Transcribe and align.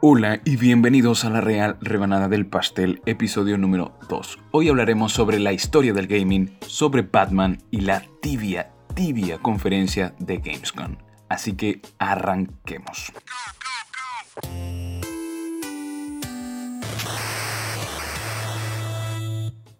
Hola 0.00 0.40
y 0.44 0.56
bienvenidos 0.56 1.24
a 1.24 1.30
la 1.30 1.40
Real 1.40 1.76
Rebanada 1.80 2.28
del 2.28 2.46
Pastel, 2.46 3.02
episodio 3.04 3.58
número 3.58 3.98
2. 4.08 4.38
Hoy 4.52 4.68
hablaremos 4.68 5.10
sobre 5.10 5.40
la 5.40 5.52
historia 5.52 5.92
del 5.92 6.06
gaming, 6.06 6.56
sobre 6.60 7.02
Batman 7.02 7.58
y 7.72 7.80
la 7.80 8.04
tibia, 8.22 8.70
tibia 8.94 9.38
conferencia 9.38 10.14
de 10.20 10.36
Gamescom. 10.36 10.98
Así 11.28 11.54
que 11.54 11.82
arranquemos. 11.98 13.12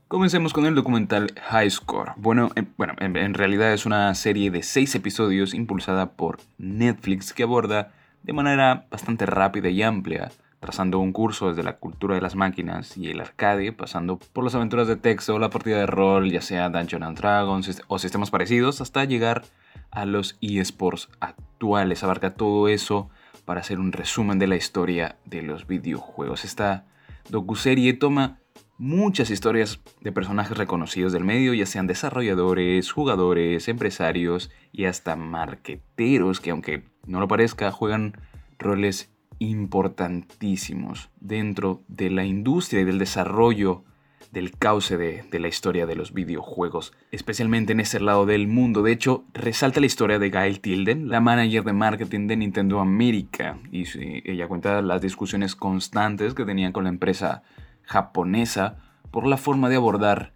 Comencemos 0.09 0.53
con 0.53 0.67
el 0.67 0.75
documental 0.75 1.33
High 1.49 1.71
Score. 1.71 2.15
Bueno, 2.17 2.51
en, 2.57 2.75
bueno, 2.77 2.95
en 2.99 3.35
realidad 3.35 3.73
es 3.73 3.87
una 3.87 4.13
serie 4.17 4.51
de 4.51 4.65
6 4.65 4.97
episodios 4.97 5.55
impulsada 5.55 6.11
por 6.11 6.41
Netflix 6.59 7.33
que 7.33 7.45
aborda 7.45 7.93
de 8.23 8.33
manera 8.33 8.87
bastante 8.91 9.27
rápida 9.27 9.69
y 9.69 9.83
amplia, 9.83 10.31
trazando 10.61 10.99
un 10.99 11.13
curso 11.13 11.49
desde 11.49 11.63
la 11.63 11.77
cultura 11.77 12.15
de 12.15 12.21
las 12.21 12.35
máquinas 12.35 12.97
y 12.97 13.09
el 13.09 13.21
arcade, 13.21 13.73
pasando 13.73 14.19
por 14.19 14.45
las 14.45 14.55
aventuras 14.55 14.89
de 14.89 14.97
texto, 14.97 15.39
la 15.39 15.51
partida 15.51 15.79
de 15.79 15.87
rol, 15.87 16.31
ya 16.31 16.41
sea 16.41 16.69
Dungeons 16.69 17.05
and 17.05 17.19
Dragons 17.19 17.83
o 17.87 17.99
sistemas 17.99 18.31
parecidos, 18.31 18.81
hasta 18.81 19.05
llegar 19.05 19.45
a 19.91 20.05
los 20.05 20.37
eSports 20.41 21.09
actuales. 21.21 22.03
Abarca 22.03 22.35
todo 22.35 22.69
eso 22.69 23.09
para 23.45 23.61
hacer 23.61 23.79
un 23.79 23.93
resumen 23.93 24.39
de 24.39 24.47
la 24.47 24.57
historia 24.57 25.17
de 25.25 25.43
los 25.43 25.67
videojuegos. 25.67 26.45
Esta 26.45 26.85
docuserie 27.29 27.93
toma 27.93 28.41
muchas 28.79 29.31
historias 29.31 29.81
de 30.01 30.13
personajes 30.13 30.57
reconocidos 30.57 31.13
del 31.13 31.25
medio, 31.25 31.53
ya 31.53 31.67
sean 31.67 31.87
desarrolladores, 31.87 32.93
jugadores, 32.93 33.69
empresarios 33.69 34.51
y 34.73 34.85
hasta 34.85 35.17
marqueteros 35.17 36.41
que 36.41 36.51
aunque 36.51 36.85
no 37.07 37.21
lo 37.21 37.29
parezca, 37.29 37.73
juegan 37.73 38.15
roles 38.59 39.11
importantísimos 39.41 41.11
dentro 41.21 41.83
de 41.89 42.11
la 42.11 42.25
industria 42.25 42.81
y 42.81 42.85
del 42.85 42.99
desarrollo 42.99 43.85
del 44.33 44.57
cauce 44.57 44.97
de, 44.97 45.39
la 45.39 45.49
historia 45.49 45.87
de 45.87 45.95
los 45.95 46.13
videojuegos, 46.13 46.93
especialmente 47.11 47.73
en 47.73 47.81
ese 47.81 48.01
lado 48.01 48.27
del 48.27 48.47
mundo. 48.47 48.83
De 48.83 48.93
hecho, 48.93 49.25
resalta 49.33 49.81
la 49.81 49.87
historia 49.87 50.19
de 50.19 50.31
Gail 50.31 50.61
Tilden, 50.61 51.09
la 51.09 51.21
manager 51.21 51.65
de 51.65 51.73
marketing 51.73 52.27
de 52.27 52.37
Nintendo 52.37 52.81
América, 52.81 53.59
y 53.73 53.85
ella 54.31 54.49
cuenta 54.49 54.83
las 54.83 55.01
discusiones 55.01 55.57
constantes 55.57 56.35
que 56.35 56.45
tenían 56.45 56.73
con 56.73 56.85
la 56.85 56.91
empresa 56.91 57.43
japonesa 57.85 58.77
por 59.11 59.27
la 59.27 59.39
forma 59.39 59.69
de 59.69 59.77
abordar 59.77 60.33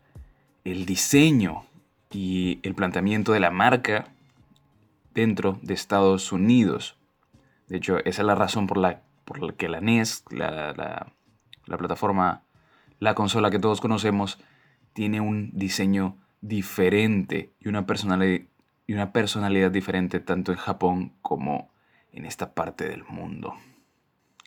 el 0.64 0.86
diseño 0.86 1.66
y 2.10 2.60
el 2.62 2.74
planteamiento 2.74 3.32
de 3.32 3.40
la 3.40 3.50
marca 3.50 4.06
dentro 5.12 5.58
de 5.62 5.74
Estados 5.74 6.32
Unidos. 6.32 6.96
De 7.68 7.76
hecho, 7.76 7.98
esa 7.98 8.22
es 8.22 8.26
la 8.26 8.34
razón 8.34 8.66
por 8.66 8.78
la, 8.78 9.02
por 9.24 9.42
la 9.42 9.52
que 9.52 9.68
la 9.68 9.80
NES, 9.80 10.24
la, 10.30 10.72
la 11.66 11.78
plataforma, 11.78 12.42
la 13.02 13.16
consola 13.16 13.50
que 13.50 13.58
todos 13.58 13.80
conocemos, 13.80 14.38
tiene 14.92 15.20
un 15.20 15.50
diseño 15.54 16.18
diferente 16.40 17.52
y 17.58 17.66
una 17.66 17.84
personalidad, 17.84 19.72
diferente 19.72 20.20
tanto 20.20 20.52
en 20.52 20.58
Japón 20.58 21.12
como 21.20 21.72
en 22.12 22.26
esta 22.26 22.54
parte 22.54 22.88
del 22.88 23.02
mundo. 23.02 23.54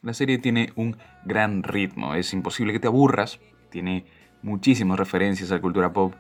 La 0.04 0.14
serie 0.14 0.38
tiene 0.38 0.72
un 0.78 0.96
gran 1.26 1.64
ritmo, 1.64 2.16
es 2.16 2.32
imposible 2.32 2.72
que 2.72 2.80
te 2.80 2.88
aburras, 2.88 3.42
tiene 3.72 4.06
muchísimas 4.42 4.98
referencias 4.98 5.52
a 5.52 5.56
la 5.56 5.62
cultura 5.62 5.92
pop 5.92 6.14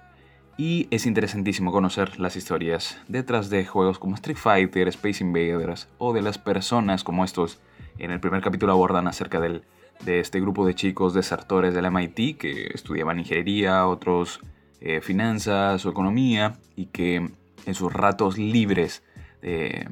y 0.57 0.89
es 0.91 1.05
interesantísimo 1.05 1.71
conocer 1.71 2.19
las 2.19 2.35
historias 2.35 2.99
detrás 3.07 3.49
de 3.49 3.65
juegos 3.65 3.97
como 3.97 4.15
Street 4.15 4.37
Fighter, 4.37 4.89
Space 4.89 5.23
Invaders 5.23 5.87
o 5.99 6.11
de 6.11 6.21
las 6.21 6.37
personas 6.37 7.05
como 7.05 7.23
estos. 7.23 7.61
En 7.97 8.11
el 8.11 8.19
primer 8.19 8.41
capítulo 8.41 8.73
abordan 8.73 9.07
acerca 9.07 9.39
del, 9.39 9.63
de 10.03 10.19
este 10.19 10.39
grupo 10.39 10.65
de 10.65 10.75
chicos 10.75 11.13
desertores 11.13 11.73
del 11.73 11.89
MIT 11.91 12.37
que 12.37 12.67
estudiaban 12.73 13.19
ingeniería, 13.19 13.87
otros 13.87 14.39
eh, 14.81 15.01
finanzas 15.01 15.85
o 15.85 15.89
economía 15.89 16.59
y 16.75 16.87
que 16.87 17.29
en 17.65 17.73
sus 17.73 17.91
ratos 17.91 18.37
libres 18.37 19.03
eh, 19.41 19.87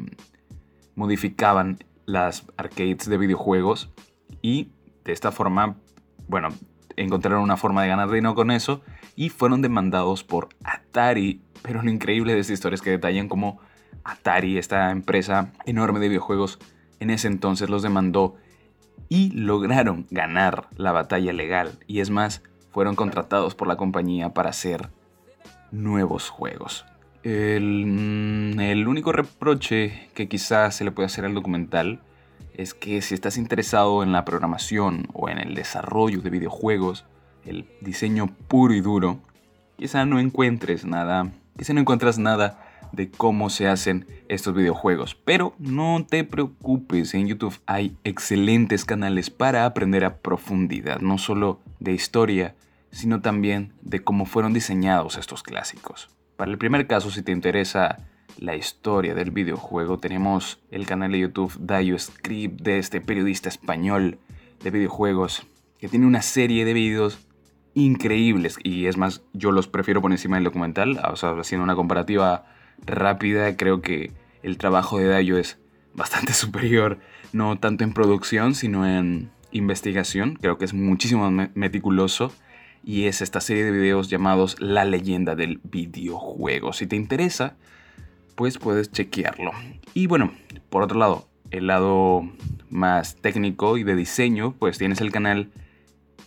modificaban 0.96 1.80
las 2.06 2.46
arcades 2.58 3.10
de 3.10 3.18
videojuegos 3.18 3.92
y 4.42 4.72
de 5.06 5.14
esta 5.14 5.32
forma, 5.32 5.78
bueno, 6.28 6.50
encontraron 6.96 7.42
una 7.42 7.58
forma 7.58 7.82
de 7.82 7.90
ganar 7.90 8.10
dinero 8.10 8.36
con 8.36 8.52
eso 8.52 8.82
y 9.16 9.30
fueron 9.30 9.62
demandados 9.62 10.24
por 10.24 10.50
Atari. 10.64 11.42
Pero 11.62 11.82
lo 11.82 11.90
increíble 11.90 12.34
de 12.34 12.40
esta 12.40 12.54
historia 12.54 12.76
es 12.76 12.82
que 12.82 12.92
detallan 12.92 13.30
cómo 13.30 13.60
Atari, 14.04 14.58
esta 14.58 14.92
empresa 14.92 15.54
enorme 15.66 16.00
de 16.00 16.10
videojuegos, 16.10 16.60
en 17.00 17.10
ese 17.10 17.28
entonces 17.28 17.70
los 17.70 17.84
demandó 17.84 18.36
y 19.14 19.30
lograron 19.30 20.08
ganar 20.10 20.70
la 20.76 20.92
batalla 20.92 21.34
legal. 21.34 21.78
Y 21.86 22.00
es 22.00 22.10
más, 22.10 22.42
fueron 22.72 22.96
contratados 22.96 23.54
por 23.54 23.68
la 23.68 23.76
compañía 23.76 24.30
para 24.30 24.50
hacer 24.50 24.90
nuevos 25.72 26.30
juegos. 26.30 26.84
El, 27.22 27.86
mm, 27.86 28.60
el, 28.60 28.88
único 28.88 29.12
reproche 29.12 30.10
que 30.16 30.28
quizás 30.28 30.76
se 30.78 30.84
le 30.84 30.90
puede 30.90 31.06
hacer 31.06 31.26
al 31.26 31.36
documental 31.36 32.00
es 32.56 32.74
que 32.74 33.04
si 33.04 33.14
estás 33.14 33.38
interesado 33.38 34.02
en 34.02 34.14
la 34.14 34.26
programación 34.26 35.08
o 35.14 35.30
en 35.30 35.38
el 35.38 35.54
desarrollo 35.54 36.22
de 36.22 36.32
videojuegos, 36.32 37.06
el 37.46 37.68
diseño 37.82 38.26
puro 38.48 38.74
y 38.74 38.82
duro, 38.82 39.20
quizá 39.78 40.08
no 40.08 40.20
encuentres 40.20 40.86
nada, 40.86 41.32
quizá 41.56 41.74
no 41.74 41.82
encuentras 41.82 42.18
nada 42.18 42.63
de 42.94 43.10
cómo 43.12 43.50
se 43.50 43.68
hacen 43.68 44.08
estos 44.30 44.56
videojuegos. 44.56 45.16
Pero 45.16 45.56
no 45.60 46.06
te 46.10 46.24
preocupes, 46.24 47.14
en 47.14 47.28
YouTube 47.28 47.60
hay 47.66 47.98
excelentes 48.04 48.86
canales 48.86 49.30
para 49.30 49.66
aprender 49.66 50.06
a 50.06 50.18
profundidad, 50.18 51.02
no 51.02 51.18
solo 51.18 51.60
de 51.80 51.92
historia, 51.92 52.56
sino 52.92 53.22
también 53.22 53.74
de 53.82 54.04
cómo 54.04 54.26
fueron 54.26 54.54
diseñados 54.54 55.18
estos 55.18 55.44
clásicos. 55.44 56.10
Para 56.38 56.52
el 56.52 56.58
primer 56.58 56.88
caso, 56.88 57.12
si 57.12 57.24
te 57.24 57.32
interesa 57.32 57.98
la 58.38 58.56
historia 58.56 59.16
del 59.16 59.32
videojuego, 59.32 59.98
tenemos 59.98 60.60
el 60.72 60.86
canal 60.86 61.12
de 61.12 61.20
YouTube 61.20 61.54
Dayo 61.60 61.98
Script 61.98 62.62
de 62.62 62.78
este 62.78 63.02
periodista 63.02 63.50
español 63.50 64.20
de 64.64 64.72
videojuegos 64.72 65.46
que 65.80 65.90
tiene 65.90 66.06
una 66.06 66.22
serie 66.22 66.64
de 66.66 66.74
videos 66.74 67.20
increíbles 67.74 68.58
y 68.64 68.86
es 68.86 68.98
más, 68.98 69.24
yo 69.34 69.52
los 69.52 69.68
prefiero 69.68 70.02
por 70.02 70.12
encima 70.12 70.38
del 70.38 70.46
documental, 70.46 71.00
haciendo 71.04 71.64
una 71.64 71.76
comparativa 71.76 72.46
rápida, 72.86 73.56
creo 73.58 73.82
que 73.82 74.12
el 74.42 74.58
trabajo 74.58 74.98
de 74.98 75.08
Dayo 75.08 75.38
es 75.38 75.58
bastante 75.94 76.34
superior, 76.34 77.00
no 77.32 77.58
tanto 77.58 77.84
en 77.84 77.94
producción, 77.94 78.56
sino 78.56 78.88
en 78.88 79.32
investigación, 79.52 80.36
creo 80.42 80.58
que 80.58 80.66
es 80.66 80.74
muchísimo 80.74 81.30
más 81.30 81.50
meticuloso 81.56 82.32
y 82.84 83.06
es 83.06 83.22
esta 83.22 83.40
serie 83.40 83.64
de 83.64 83.72
videos 83.72 84.10
llamados 84.10 84.60
La 84.60 84.84
leyenda 84.84 85.36
del 85.36 85.62
videojuego. 85.64 86.74
Si 86.74 86.86
te 86.86 86.96
interesa, 86.96 87.56
pues 88.36 88.58
puedes 88.58 88.92
chequearlo. 88.92 89.52
Y 89.94 90.08
bueno, 90.08 90.34
por 90.70 90.84
otro 90.84 91.00
lado, 91.00 91.28
el 91.52 91.68
lado 91.68 92.28
más 92.70 93.16
técnico 93.16 93.78
y 93.78 93.84
de 93.84 93.96
diseño, 93.96 94.56
pues 94.58 94.78
tienes 94.78 95.00
el 95.02 95.12
canal 95.12 95.52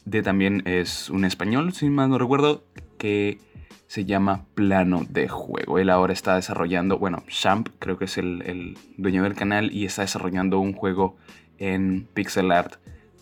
de 0.04 0.22
también 0.22 0.62
es 0.66 1.10
un 1.10 1.24
español, 1.24 1.72
si 1.72 1.90
mal 1.90 2.08
no 2.08 2.18
recuerdo, 2.18 2.64
que 2.96 3.38
se 3.86 4.04
llama 4.04 4.46
Plano 4.54 5.06
de 5.08 5.28
Juego. 5.28 5.78
Él 5.78 5.90
ahora 5.90 6.12
está 6.12 6.34
desarrollando, 6.36 6.98
bueno, 6.98 7.22
Champ 7.28 7.68
creo 7.78 7.98
que 7.98 8.06
es 8.06 8.18
el, 8.18 8.42
el 8.42 8.78
dueño 8.96 9.22
del 9.22 9.34
canal 9.34 9.72
y 9.72 9.84
está 9.84 10.02
desarrollando 10.02 10.58
un 10.58 10.72
juego 10.72 11.16
en 11.58 12.08
pixel 12.14 12.50
art 12.50 12.74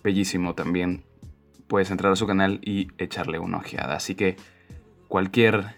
bellísimo 0.03 0.55
también. 0.55 1.05
Puedes 1.67 1.91
entrar 1.91 2.13
a 2.13 2.17
su 2.17 2.27
canal 2.27 2.61
y 2.63 2.89
echarle 2.99 3.39
una 3.39 3.59
ojeada. 3.59 3.97
Así 3.97 4.15
que 4.15 4.37
cualquier 5.09 5.77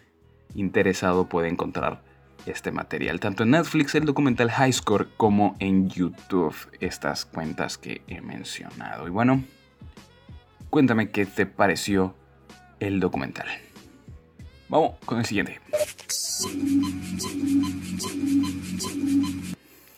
interesado 0.54 1.28
puede 1.28 1.48
encontrar 1.48 2.02
este 2.46 2.70
material, 2.70 3.18
tanto 3.18 3.42
en 3.42 3.50
Netflix, 3.50 3.94
el 3.94 4.04
documental 4.04 4.50
High 4.50 4.72
Score, 4.72 5.08
como 5.16 5.56
en 5.58 5.88
YouTube, 5.88 6.54
estas 6.80 7.24
cuentas 7.24 7.76
que 7.76 8.02
he 8.06 8.20
mencionado. 8.20 9.06
Y 9.06 9.10
bueno, 9.10 9.42
cuéntame 10.70 11.10
qué 11.10 11.26
te 11.26 11.46
pareció 11.46 12.14
el 12.78 13.00
documental. 13.00 13.48
Vamos 14.68 14.96
con 15.04 15.18
el 15.18 15.24
siguiente. 15.24 15.60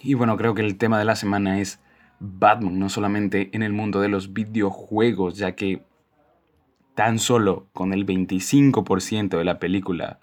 Y 0.01 0.15
bueno, 0.15 0.37
creo 0.37 0.55
que 0.55 0.63
el 0.63 0.77
tema 0.77 0.99
de 0.99 1.05
la 1.05 1.17
semana 1.17 1.61
es 1.61 1.81
Batman, 2.21 2.79
no 2.79 2.89
solamente 2.89 3.51
en 3.53 3.63
el 3.63 3.73
mundo 3.73 4.01
de 4.01 4.09
los 4.09 4.33
videojuegos, 4.33 5.37
ya 5.37 5.53
que 5.53 5.83
tan 6.95 7.19
solo 7.19 7.67
con 7.73 7.93
el 7.93 8.05
25% 8.07 9.39
de 9.39 9.45
la 9.45 9.59
película 9.59 10.19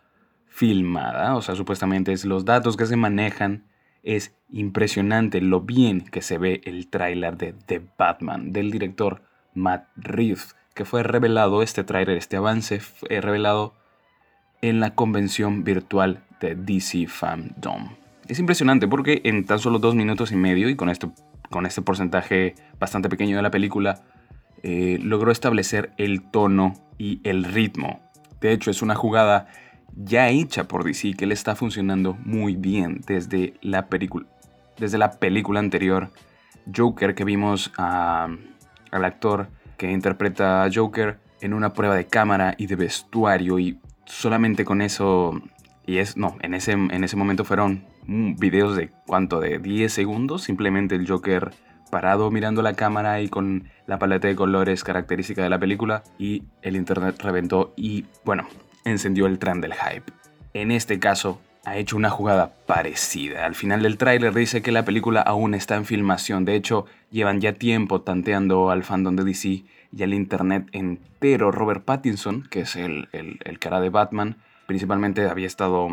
filmada, 0.48 1.36
o 1.36 1.42
sea, 1.42 1.56
supuestamente 1.56 2.12
es 2.12 2.26
los 2.26 2.46
datos 2.46 2.78
que 2.78 2.86
se 2.86 2.96
manejan, 2.96 3.66
es 4.04 4.36
impresionante 4.50 5.42
lo 5.42 5.62
bien 5.62 6.02
que 6.02 6.22
se 6.22 6.38
ve 6.38 6.62
el 6.66 6.88
tráiler 6.90 7.38
de 7.38 7.54
The 7.54 7.82
Batman 7.98 8.52
del 8.54 8.72
director 8.72 9.22
Matt 9.54 9.88
Reeves, 9.96 10.56
que 10.74 10.86
fue 10.86 11.04
revelado, 11.04 11.62
este 11.64 11.84
tráiler, 11.84 12.18
este 12.18 12.38
avance, 12.38 12.80
fue 12.80 13.22
revelado 13.22 13.74
en 14.62 14.80
la 14.80 14.96
convención 14.96 15.64
virtual 15.64 16.24
de 16.40 16.56
DC 16.56 17.08
Fandom. 17.08 17.90
Es 18.28 18.40
impresionante 18.40 18.88
porque 18.88 19.22
en 19.24 19.46
tan 19.46 19.60
solo 19.60 19.80
dos 19.80 19.96
minutos 19.96 20.32
y 20.32 20.36
medio, 20.36 20.70
y 20.70 20.76
con 20.76 20.90
esto 20.90 21.14
con 21.50 21.66
este 21.66 21.82
porcentaje 21.82 22.56
bastante 22.80 23.10
pequeño 23.10 23.36
de 23.38 23.44
la 23.44 23.52
película, 23.52 24.04
eh, 24.64 25.00
logró 25.02 25.32
establecer 25.32 25.92
el 25.98 26.24
tono 26.24 26.74
y 26.98 27.22
el 27.24 27.44
ritmo. 27.44 28.02
De 28.42 28.52
hecho, 28.52 28.72
es 28.72 28.82
una 28.82 28.96
jugada 28.96 29.48
ya 29.96 30.30
hecha 30.30 30.68
por 30.68 30.84
DC 30.84 31.14
que 31.14 31.26
le 31.26 31.34
está 31.34 31.56
funcionando 31.56 32.18
muy 32.26 32.56
bien 32.56 33.02
desde 33.08 33.54
la, 33.62 33.88
desde 34.78 34.98
la 34.98 35.12
película 35.12 35.60
anterior, 35.60 36.12
Joker, 36.76 37.16
que 37.16 37.24
vimos 37.24 37.72
al 37.78 38.40
actor 38.92 39.50
que 39.78 39.92
interpreta 39.92 40.64
a 40.64 40.70
Joker 40.74 41.20
en 41.42 41.54
una 41.54 41.74
prueba 41.74 41.96
de 41.96 42.08
cámara 42.08 42.56
y 42.58 42.68
de 42.68 42.76
vestuario 42.76 43.60
y 43.60 43.80
solamente 44.06 44.66
con 44.66 44.82
eso, 44.82 45.42
y 45.86 45.98
es, 45.98 46.18
no, 46.18 46.38
en 46.42 46.54
ese, 46.54 46.72
en 46.72 47.04
ese 47.04 47.16
momento 47.16 47.44
fueron 47.44 47.86
videos 48.08 48.76
de 48.76 48.90
cuánto, 49.06 49.40
de 49.40 49.60
10 49.60 49.92
segundos, 49.92 50.44
simplemente 50.44 50.96
el 50.96 51.08
Joker 51.08 51.52
parado 51.92 52.32
mirando 52.32 52.62
la 52.62 52.74
cámara 52.74 53.22
y 53.22 53.30
con 53.30 53.70
la 53.88 54.00
paleta 54.00 54.28
de 54.28 54.36
colores 54.36 54.84
característica 54.84 55.44
de 55.44 55.50
la 55.50 55.60
película 55.60 56.04
y 56.18 56.44
el 56.62 56.76
internet 56.76 57.22
reventó 57.22 57.74
y 57.78 58.06
bueno, 58.26 58.48
encendió 58.84 59.28
el 59.28 59.40
tren 59.40 59.62
del 59.62 59.74
hype. 59.74 60.12
En 60.54 60.72
este 60.72 61.00
caso, 61.00 61.40
ha 61.66 61.78
hecho 61.78 61.98
una 61.98 62.10
jugada 62.10 62.54
parecida. 62.68 63.46
Al 63.46 63.56
final 63.56 63.82
del 63.82 63.98
tráiler 63.98 64.34
dice 64.34 64.62
que 64.62 64.72
la 64.72 64.86
película 64.86 65.22
aún 65.22 65.54
está 65.56 65.76
en 65.76 65.86
filmación. 65.86 66.46
De 66.46 66.56
hecho, 66.56 66.86
llevan 67.10 67.42
ya 67.42 67.54
tiempo 67.54 68.02
tanteando 68.02 68.70
al 68.70 68.84
fandom 68.84 69.16
de 69.16 69.24
DC 69.24 69.64
y 69.92 70.04
al 70.04 70.14
internet 70.14 70.68
entero. 70.72 71.52
Robert 71.52 71.84
Pattinson, 71.84 72.44
que 72.44 72.62
es 72.62 72.76
el, 72.76 73.10
el, 73.12 73.60
cara 73.60 73.80
de 73.80 73.90
Batman, 73.90 74.38
principalmente 74.68 75.28
había 75.28 75.48
estado. 75.48 75.88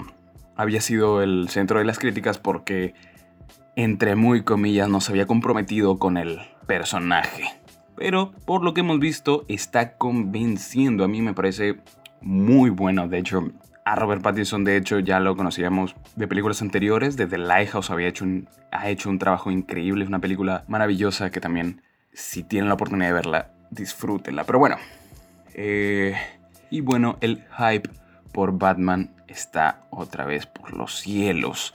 había 0.57 0.81
sido 0.81 1.23
el 1.23 1.49
centro 1.49 1.79
de 1.79 1.85
las 1.85 1.99
críticas 1.99 2.39
porque, 2.39 2.95
entre 3.77 4.15
muy 4.17 4.43
comillas, 4.43 4.89
no 4.89 5.01
se 5.01 5.13
había 5.13 5.27
comprometido 5.27 5.99
con 5.99 6.17
el 6.17 6.41
personaje. 6.67 7.45
Pero, 7.97 8.33
por 8.47 8.65
lo 8.65 8.75
que 8.75 8.81
hemos 8.81 8.99
visto, 8.99 9.45
está 9.49 9.97
convenciendo. 9.97 11.05
A 11.05 11.09
mí 11.09 11.23
me 11.23 11.35
parece 11.35 11.77
muy 12.21 12.71
bueno. 12.71 13.09
De 13.09 13.19
hecho, 13.19 13.53
a 13.85 13.97
Robert 13.97 14.23
Pattinson, 14.23 14.65
de 14.65 14.77
hecho, 14.77 14.99
ya 15.01 15.21
lo 15.21 15.37
conocíamos 15.37 15.95
de 16.17 16.29
películas 16.29 16.63
anteriores. 16.63 17.17
Desde 17.17 17.39
Lighthouse 17.39 17.91
había 17.91 18.09
hecho 18.09 18.25
ha 18.71 18.89
hecho 18.89 19.11
un 19.11 19.19
trabajo 19.19 19.51
increíble. 19.51 20.05
Es 20.05 20.09
una 20.09 20.21
película 20.21 20.65
maravillosa 20.69 21.31
que 21.31 21.41
también, 21.41 21.83
si 22.13 22.43
tienen 22.43 22.69
la 22.69 22.75
oportunidad 22.75 23.09
de 23.09 23.15
verla, 23.15 23.52
disfrútenla. 23.73 24.45
Pero 24.45 24.59
bueno. 24.59 24.77
Eh, 25.55 26.15
y 26.71 26.81
bueno, 26.81 27.19
el 27.21 27.45
hype 27.59 27.91
por 28.33 28.57
Batman 28.57 29.15
está 29.29 29.85
otra 29.91 30.25
vez 30.25 30.47
por 30.47 30.73
los 30.73 30.99
cielos. 30.99 31.75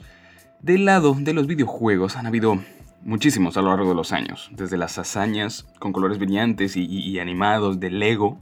Del 0.60 0.86
lado 0.86 1.14
de 1.16 1.34
los 1.34 1.46
videojuegos 1.46 2.16
han 2.16 2.26
habido 2.26 2.58
muchísimos 3.02 3.56
a 3.56 3.62
lo 3.62 3.68
largo 3.68 3.90
de 3.90 3.94
los 3.94 4.12
años. 4.12 4.50
Desde 4.52 4.76
las 4.76 4.98
hazañas 4.98 5.66
con 5.78 5.92
colores 5.92 6.18
brillantes 6.18 6.76
y, 6.76 6.84
y 6.84 7.18
animados 7.20 7.78
de 7.78 7.90
Lego, 7.90 8.40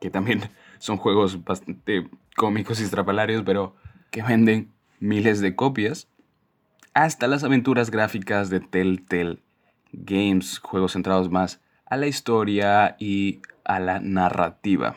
que 0.00 0.10
también 0.10 0.50
son 0.78 0.96
juegos 0.96 1.44
bastante 1.44 2.10
cómicos 2.36 2.80
y 2.80 2.84
estrapalarios, 2.84 3.42
pero 3.44 3.76
que 4.10 4.22
venden 4.22 4.72
miles 5.00 5.40
de 5.40 5.56
copias, 5.56 6.08
hasta 6.92 7.26
las 7.26 7.42
aventuras 7.44 7.90
gráficas 7.90 8.50
de 8.50 8.60
Telltale 8.60 9.42
Games, 9.92 10.58
juegos 10.58 10.92
centrados 10.92 11.30
más 11.30 11.60
a 11.86 11.96
la 11.96 12.06
historia 12.06 12.96
y 12.98 13.40
a 13.64 13.80
la 13.80 14.00
narrativa. 14.00 14.96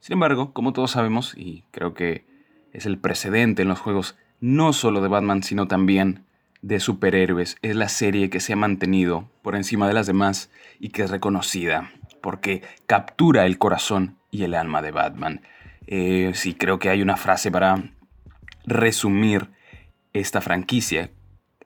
Sin 0.00 0.14
embargo, 0.14 0.52
como 0.52 0.72
todos 0.72 0.92
sabemos, 0.92 1.34
y 1.36 1.64
creo 1.70 1.94
que 1.94 2.24
es 2.72 2.86
el 2.86 2.98
precedente 2.98 3.62
en 3.62 3.68
los 3.68 3.80
juegos 3.80 4.16
no 4.40 4.72
solo 4.72 5.00
de 5.00 5.08
Batman, 5.08 5.42
sino 5.42 5.66
también 5.66 6.24
de 6.62 6.80
superhéroes, 6.80 7.56
es 7.62 7.76
la 7.76 7.88
serie 7.88 8.30
que 8.30 8.40
se 8.40 8.52
ha 8.52 8.56
mantenido 8.56 9.30
por 9.42 9.56
encima 9.56 9.88
de 9.88 9.94
las 9.94 10.06
demás 10.06 10.50
y 10.78 10.90
que 10.90 11.02
es 11.02 11.10
reconocida 11.10 11.90
porque 12.26 12.62
captura 12.86 13.46
el 13.46 13.56
corazón 13.56 14.16
y 14.32 14.42
el 14.42 14.54
alma 14.54 14.82
de 14.82 14.90
Batman. 14.90 15.42
Eh, 15.86 16.32
sí, 16.34 16.54
creo 16.54 16.80
que 16.80 16.88
hay 16.88 17.00
una 17.00 17.16
frase 17.16 17.52
para 17.52 17.92
resumir 18.64 19.50
esta 20.12 20.40
franquicia. 20.40 21.10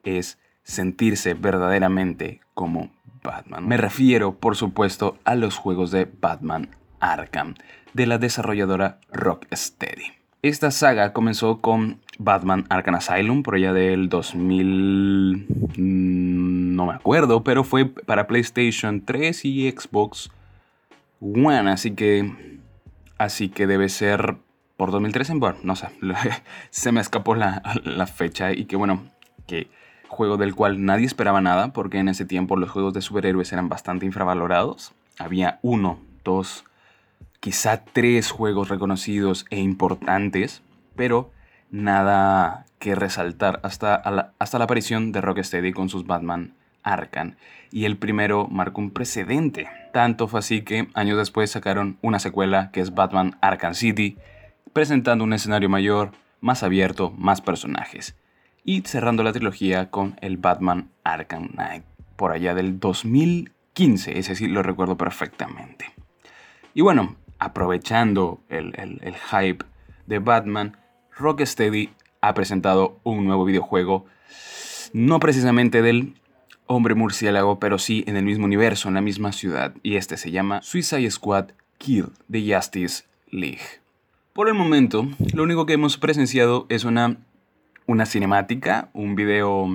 Es 0.03 0.37
sentirse 0.61 1.33
verdaderamente 1.33 2.41
como 2.53 2.91
Batman. 3.23 3.67
Me 3.67 3.77
refiero, 3.77 4.35
por 4.35 4.55
supuesto, 4.55 5.17
a 5.23 5.35
los 5.35 5.57
juegos 5.57 5.91
de 5.91 6.09
Batman 6.19 6.69
Arkham, 6.99 7.55
de 7.93 8.05
la 8.05 8.17
desarrolladora 8.17 8.99
Rocksteady. 9.11 10.13
Esta 10.41 10.71
saga 10.71 11.13
comenzó 11.13 11.61
con 11.61 11.99
Batman 12.17 12.65
Arkham 12.69 12.95
Asylum 12.95 13.43
por 13.43 13.55
allá 13.55 13.73
del 13.73 14.09
2000... 14.09 15.45
Mm, 15.77 16.75
no 16.75 16.85
me 16.87 16.93
acuerdo, 16.93 17.43
pero 17.43 17.63
fue 17.63 17.85
para 17.85 18.27
PlayStation 18.27 19.05
3 19.05 19.45
y 19.45 19.69
Xbox 19.69 20.31
One, 21.19 21.69
así 21.69 21.91
que 21.91 22.59
Así 23.21 23.49
que 23.49 23.67
debe 23.67 23.87
ser 23.87 24.37
por 24.77 24.89
2013. 24.89 25.35
Bueno, 25.35 25.59
no 25.61 25.75
sé. 25.75 25.89
se 26.71 26.91
me 26.91 27.01
escapó 27.01 27.35
la, 27.35 27.61
fecha. 28.11 28.51
Y 28.51 28.65
que 28.65 28.75
bueno, 28.75 29.11
que 29.45 29.69
juego 30.11 30.37
del 30.37 30.53
cual 30.53 30.83
nadie 30.85 31.05
esperaba 31.05 31.41
nada. 31.41 31.73
Porque 31.73 31.99
en 31.99 32.09
ese 32.09 32.25
tiempo 32.25 32.57
los 32.57 32.69
juegos 32.69 32.93
de 32.93 33.01
superhéroes 33.01 33.51
eran 33.53 33.69
bastante 33.69 34.05
infravalorados. 34.05 34.93
Había 35.17 35.59
uno, 35.61 35.99
dos, 36.23 36.65
quizá 37.39 37.83
tres 37.83 38.29
juegos 38.29 38.69
reconocidos 38.69 39.45
e 39.49 39.59
importantes. 39.59 40.61
Pero 40.95 41.31
nada 41.71 42.65
que 42.77 42.95
resaltar 42.95 43.59
hasta 43.63 44.01
la, 44.11 44.33
hasta 44.37 44.57
la 44.57 44.65
aparición 44.65 45.11
de 45.11 45.21
Rocksteady 45.21 45.71
con 45.71 45.89
sus 45.89 46.05
Batman 46.05 46.53
Arkham. 46.83 47.35
Y 47.71 47.85
el 47.85 47.97
primero 47.97 48.47
marcó 48.47 48.81
un 48.81 48.91
precedente. 48.91 49.69
Tanto 49.93 50.27
fue 50.27 50.39
así 50.39 50.61
que 50.61 50.89
años 50.93 51.17
después 51.17 51.51
sacaron 51.51 51.97
una 52.01 52.19
secuela 52.19 52.71
que 52.71 52.81
es 52.81 52.93
Batman 52.93 53.37
Arkham 53.41 53.75
City, 53.75 54.17
presentando 54.73 55.23
un 55.23 55.33
escenario 55.33 55.69
mayor, 55.69 56.11
más 56.39 56.63
abierto, 56.63 57.13
más 57.17 57.41
personajes. 57.41 58.15
Y 58.63 58.81
cerrando 58.81 59.23
la 59.23 59.33
trilogía 59.33 59.89
con 59.89 60.15
el 60.21 60.37
Batman 60.37 60.89
Arkham 61.03 61.49
Knight, 61.49 61.83
por 62.15 62.31
allá 62.31 62.53
del 62.53 62.79
2015, 62.79 64.19
ese 64.19 64.35
sí 64.35 64.47
lo 64.47 64.63
recuerdo 64.63 64.97
perfectamente. 64.97 65.91
Y 66.73 66.81
bueno, 66.81 67.15
aprovechando 67.39 68.41
el, 68.49 68.73
el 68.75 69.15
hype 69.15 69.65
de 70.05 70.19
Batman, 70.19 70.77
Rocksteady 71.17 71.89
ha 72.21 72.33
presentado 72.33 72.99
un 73.03 73.25
nuevo 73.25 73.45
videojuego, 73.45 74.05
no 74.93 75.19
precisamente 75.19 75.81
del 75.81 76.15
hombre 76.67 76.95
murciélago, 76.95 77.59
pero 77.59 77.77
sí 77.79 78.03
en 78.07 78.15
el 78.15 78.23
mismo 78.23 78.45
universo, 78.45 78.87
en 78.87 78.95
la 78.95 79.01
misma 79.01 79.31
ciudad, 79.31 79.73
y 79.83 79.95
este 79.95 80.17
se 80.17 80.31
llama 80.31 80.61
Suicide 80.61 81.09
Squad 81.11 81.49
Kill 81.77 82.09
the 82.31 82.53
Justice 82.53 83.03
League. 83.29 83.81
Por 84.33 84.47
el 84.47 84.53
momento, 84.53 85.07
lo 85.33 85.43
único 85.43 85.65
que 85.65 85.73
hemos 85.73 85.97
presenciado 85.97 86.65
es 86.69 86.85
una, 86.85 87.17
una 87.91 88.05
cinemática, 88.05 88.87
un 88.93 89.15
video, 89.15 89.67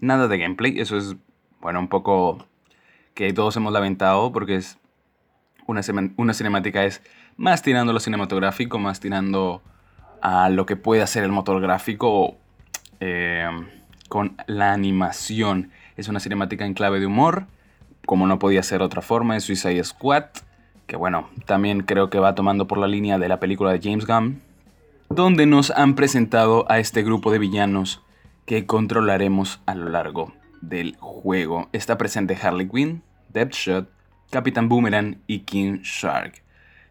nada 0.00 0.26
de 0.26 0.38
gameplay, 0.38 0.80
eso 0.80 0.96
es, 0.96 1.16
bueno, 1.60 1.80
un 1.80 1.88
poco 1.88 2.46
que 3.12 3.32
todos 3.34 3.56
hemos 3.58 3.74
lamentado 3.74 4.32
porque 4.32 4.56
es 4.56 4.78
una, 5.66 5.82
una 6.16 6.32
cinemática 6.32 6.84
es 6.84 7.02
más 7.36 7.60
tirando 7.60 7.92
lo 7.92 8.00
cinematográfico, 8.00 8.78
más 8.78 9.00
tirando 9.00 9.62
a 10.22 10.48
lo 10.48 10.64
que 10.64 10.76
puede 10.76 11.02
hacer 11.02 11.24
el 11.24 11.30
motor 11.30 11.60
gráfico 11.60 12.36
eh, 13.00 13.46
con 14.08 14.36
la 14.46 14.72
animación. 14.72 15.70
Es 15.98 16.08
una 16.08 16.20
cinemática 16.20 16.64
en 16.64 16.72
clave 16.72 17.00
de 17.00 17.06
humor, 17.06 17.46
como 18.06 18.26
no 18.26 18.38
podía 18.38 18.62
ser 18.62 18.80
otra 18.80 19.02
forma, 19.02 19.34
en 19.34 19.42
Suicide 19.42 19.84
Squad, 19.84 20.24
que 20.86 20.96
bueno, 20.96 21.28
también 21.44 21.82
creo 21.82 22.08
que 22.08 22.18
va 22.18 22.34
tomando 22.34 22.66
por 22.66 22.78
la 22.78 22.86
línea 22.86 23.18
de 23.18 23.28
la 23.28 23.38
película 23.38 23.72
de 23.72 23.80
James 23.82 24.06
Gunn, 24.06 24.40
donde 25.10 25.46
nos 25.46 25.70
han 25.70 25.94
presentado 25.94 26.70
a 26.70 26.78
este 26.78 27.02
grupo 27.02 27.32
de 27.32 27.38
villanos 27.38 28.02
que 28.44 28.66
controlaremos 28.66 29.60
a 29.66 29.74
lo 29.74 29.88
largo 29.88 30.32
del 30.60 30.96
juego. 30.98 31.68
Está 31.72 31.98
presente 31.98 32.38
Harley 32.40 32.68
Quinn, 32.68 33.02
Deadshot, 33.30 33.90
Capitán 34.30 34.68
Boomerang 34.68 35.20
y 35.26 35.40
King 35.40 35.80
Shark. 35.82 36.42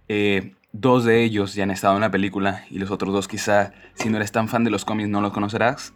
Eh, 0.07 0.53
dos 0.71 1.03
de 1.05 1.23
ellos 1.23 1.53
ya 1.53 1.63
han 1.63 1.71
estado 1.71 1.95
en 1.95 2.01
la 2.01 2.11
película 2.11 2.65
y 2.69 2.79
los 2.79 2.91
otros 2.91 3.13
dos 3.13 3.27
quizá 3.27 3.71
si 3.93 4.09
no 4.09 4.17
eres 4.17 4.31
tan 4.31 4.47
fan 4.47 4.63
de 4.63 4.71
los 4.71 4.85
cómics 4.85 5.09
no 5.09 5.21
los 5.21 5.33
conocerás. 5.33 5.93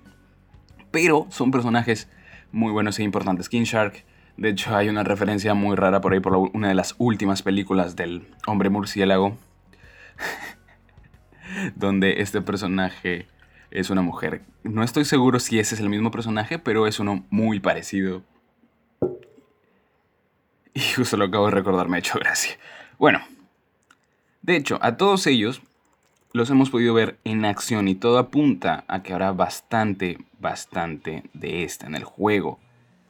Pero 0.92 1.28
son 1.30 1.52
personajes 1.52 2.10
muy 2.52 2.72
buenos 2.72 3.00
e 3.00 3.04
importantes. 3.04 3.50
King 3.50 3.64
Shark, 3.64 4.06
de 4.38 4.50
hecho, 4.50 4.76
hay 4.76 4.90
una 4.90 5.04
referencia 5.04 5.54
muy 5.54 5.76
rara 5.76 6.02
por 6.02 6.14
ahí 6.14 6.20
por 6.20 6.36
una 6.54 6.68
de 6.68 6.76
las 6.76 6.96
últimas 6.98 7.42
películas 7.42 7.96
del 7.96 8.28
hombre 8.46 8.70
murciélago, 8.70 9.38
donde 11.76 12.22
este 12.22 12.42
personaje 12.42 13.28
es 13.72 13.90
una 13.90 14.02
mujer. 14.02 14.42
No 14.64 14.84
estoy 14.84 15.06
seguro 15.06 15.40
si 15.40 15.60
ese 15.60 15.76
es 15.76 15.82
el 15.82 15.90
mismo 15.90 16.12
personaje, 16.12 16.60
pero 16.60 16.88
es 16.88 17.00
uno 17.00 17.26
muy 17.30 17.60
parecido. 17.60 18.24
Y 20.74 20.80
justo 20.80 21.18
lo 21.18 21.26
acabo 21.26 21.48
de 21.48 21.52
recordar, 21.52 21.90
me 21.90 21.98
ha 21.98 22.00
hecho 22.00 22.18
gracia. 22.18 22.56
Bueno, 22.98 23.20
de 24.42 24.56
hecho, 24.56 24.80
a 24.82 24.96
todos 24.96 25.28
ellos 25.28 25.62
los 26.34 26.50
hemos 26.50 26.70
podido 26.70 26.94
ver 26.94 27.20
en 27.26 27.44
acción 27.44 27.88
y 27.88 27.96
todo 27.96 28.18
apunta 28.18 28.86
a 28.88 29.04
que 29.04 29.12
habrá 29.12 29.34
bastante, 29.34 30.18
bastante 30.40 31.24
de 31.34 31.64
esta 31.64 31.88
en 31.88 31.96
el 31.96 32.06
juego. 32.06 32.58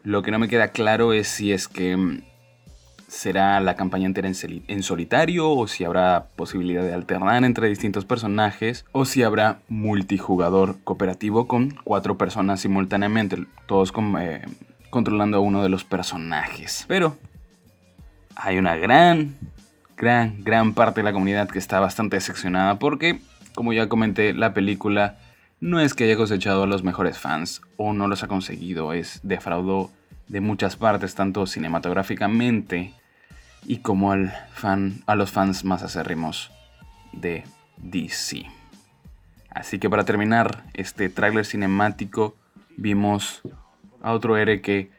Lo 0.03 0.24
que 0.24 0.31
no 0.31 0.39
me 0.39 0.48
queda 0.48 0.69
claro 0.69 1.13
es 1.13 1.27
si 1.27 1.51
es 1.51 1.67
que 1.67 1.95
mm, 1.95 2.24
será 3.12 3.60
la 3.60 3.75
campaña 3.75 4.06
entera 4.06 4.30
en, 4.30 4.84
solitario 4.84 5.51
o 5.51 5.68
si 5.68 5.84
habrá 5.84 6.27
posibilidad 6.38 6.82
de 6.82 6.94
alternar 6.94 7.44
entre 7.44 7.68
distintos 7.68 8.06
personajes 8.06 8.86
o 8.94 9.03
si 9.03 9.22
habrá 9.22 9.60
multijugador 9.68 10.77
cooperativo 10.86 11.46
con 11.46 11.72
cuatro 11.84 12.18
personas 12.18 12.62
simultáneamente, 12.62 13.46
todos 13.65 13.91
eh, 14.18 14.46
controlando 14.89 15.38
a 15.38 15.39
uno 15.41 15.62
de 15.62 15.68
los 15.68 15.84
personajes. 15.84 16.86
Pero 16.88 17.18
hay 18.38 18.58
una 18.58 18.77
gran, 18.77 19.36
gran, 19.98 20.41
gran 20.41 20.74
parte 20.74 21.01
de 21.01 21.06
la 21.06 21.12
comunidad 21.13 21.50
que 21.50 21.60
está 21.60 21.82
bastante 21.82 22.15
decepcionada 22.15 22.80
porque, 22.80 23.20
como 23.53 23.74
ya 23.74 23.89
comenté, 23.89 24.34
la 24.34 24.53
película 24.53 25.18
no 25.60 25.82
es 25.82 25.94
que 25.94 26.06
haya 26.06 26.15
cosechado 26.15 26.63
a 26.63 26.68
los 26.68 26.84
mejores 26.84 27.20
fans 27.20 27.62
o 27.75 27.91
no 27.91 28.08
los 28.08 28.24
ha 28.24 28.30
conseguido, 28.30 28.94
es 28.94 29.20
defraudó 29.22 29.91
de 30.30 30.39
muchas 30.39 30.77
partes, 30.77 31.13
tanto 31.13 31.46
cinematográficamente 31.46 32.94
y 33.65 33.77
como 33.77 34.12
al 34.12 34.34
fan, 34.53 35.03
a 35.06 35.15
los 35.15 35.32
fans 35.32 35.63
más 35.63 35.84
acérrimos 35.84 36.51
de 37.12 37.44
DC. 37.77 38.46
Así 39.50 39.80
que 39.80 39.89
para 39.89 40.06
terminar 40.06 40.63
este 40.74 41.10
tráiler 41.10 41.46
cinemático 41.46 42.36
vimos 42.77 43.41
a 44.01 44.13
otro 44.13 44.38
héroe 44.38 44.62
que 44.62 44.91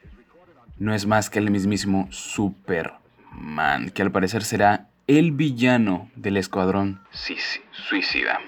no 0.79 0.95
es 0.95 1.07
más 1.07 1.31
que 1.31 1.39
el 1.39 1.51
mismísimo 1.51 2.09
Superman, 2.11 3.91
que 3.91 4.03
al 4.03 4.13
parecer 4.13 4.43
será 4.45 4.89
el 5.07 5.33
villano 5.33 6.11
del 6.17 6.37
escuadrón 6.37 7.01
suicida. 7.11 8.41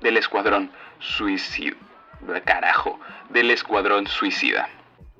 Del 0.00 0.16
escuadrón 0.16 0.70
suicida. 0.98 1.76
Carajo, 2.44 3.00
del 3.30 3.50
escuadrón 3.50 4.06
suicida. 4.06 4.68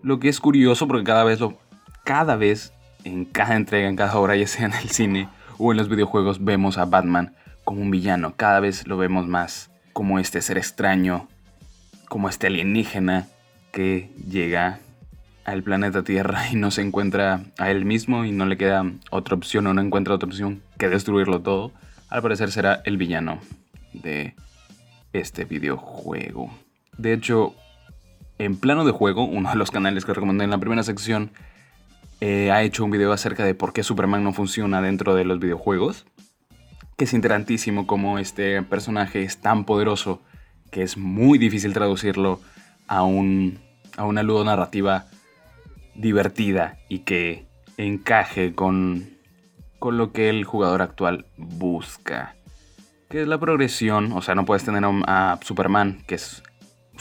Lo 0.03 0.21
que 0.21 0.29
es 0.29 0.41
curioso 0.41 0.87
porque 0.87 1.05
cada 1.05 1.25
vez 1.25 1.41
lo 1.41 1.59
cada 2.05 2.37
vez 2.37 2.73
en 3.05 3.25
cada 3.25 3.57
entrega, 3.57 3.89
en 3.89 3.97
cada 3.97 4.17
obra, 4.17 4.37
ya 4.37 4.47
sea 4.47 4.67
en 4.67 4.75
el 4.75 4.91
cine 4.91 5.29
o 5.59 5.73
en 5.73 5.79
los 5.79 5.89
videojuegos, 5.89 6.45
vemos 6.45 6.79
a 6.79 6.85
Batman 6.85 7.35
como 7.65 7.83
un 7.83 7.91
villano. 7.91 8.35
Cada 8.37 8.61
vez 8.61 8.87
lo 8.87 8.97
vemos 8.97 9.27
más 9.27 9.71
como 9.93 10.19
este 10.19 10.41
ser 10.41 10.59
extraño, 10.59 11.29
como 12.09 12.29
este 12.29 12.47
alienígena 12.47 13.29
que 13.73 14.11
llega 14.29 14.81
al 15.45 15.63
planeta 15.63 16.03
Tierra 16.03 16.51
y 16.51 16.57
no 16.57 16.71
se 16.71 16.83
encuentra 16.83 17.45
a 17.59 17.71
él 17.71 17.85
mismo 17.85 18.25
y 18.25 18.33
no 18.33 18.47
le 18.47 18.57
queda 18.57 18.85
otra 19.11 19.35
opción 19.35 19.67
o 19.67 19.75
no 19.75 19.81
encuentra 19.81 20.15
otra 20.15 20.29
opción 20.29 20.63
que 20.79 20.89
destruirlo 20.89 21.41
todo. 21.41 21.73
Al 22.09 22.23
parecer 22.23 22.53
será 22.53 22.83
el 22.85 22.97
villano 22.97 23.41
de 23.93 24.35
este 25.13 25.45
videojuego. 25.45 26.51
De 26.97 27.13
hecho, 27.13 27.55
en 28.39 28.57
plano 28.57 28.85
de 28.85 28.93
juego, 28.93 29.25
uno 29.25 29.51
de 29.51 29.57
los 29.57 29.71
canales 29.71 30.05
que 30.05 30.15
recomendé 30.15 30.45
en 30.45 30.51
la 30.51 30.59
primera 30.59 30.83
sección 30.83 31.33
eh, 32.25 32.53
ha 32.53 32.63
hecho 32.63 32.85
un 32.85 32.93
video 32.93 33.13
acerca 33.13 33.45
de 33.45 33.57
por 33.57 33.73
qué 33.73 33.83
Superman 33.83 34.23
no 34.23 34.33
funciona 34.33 34.81
dentro 34.81 35.17
de 35.17 35.25
los 35.25 35.41
videojuegos. 35.41 36.07
Que 36.97 37.03
es 37.03 37.15
interesantísimo 37.15 37.89
como 37.89 38.21
este 38.21 38.63
personaje 38.63 39.25
es 39.25 39.41
tan 39.41 39.65
poderoso 39.65 40.23
que 40.71 40.85
es 40.85 40.97
muy 40.97 41.37
difícil 41.37 41.73
traducirlo 41.73 42.41
a, 42.87 43.03
un, 43.03 43.59
a 43.97 44.05
una 44.05 44.23
narrativa 44.23 45.07
divertida 45.97 46.79
y 46.89 47.01
que 47.01 47.49
encaje 47.77 48.55
con, 48.55 49.11
con 49.81 49.99
lo 49.99 50.13
que 50.13 50.29
el 50.29 50.45
jugador 50.45 50.81
actual 50.81 51.27
busca. 51.37 52.37
Que 53.09 53.23
es 53.23 53.27
la 53.27 53.41
progresión, 53.41 54.13
o 54.13 54.23
sea, 54.23 54.37
no 54.37 54.45
puedes 54.45 54.65
tener 54.65 54.85
a 55.09 55.41
Superman, 55.43 56.05
que 56.07 56.15
es 56.15 56.45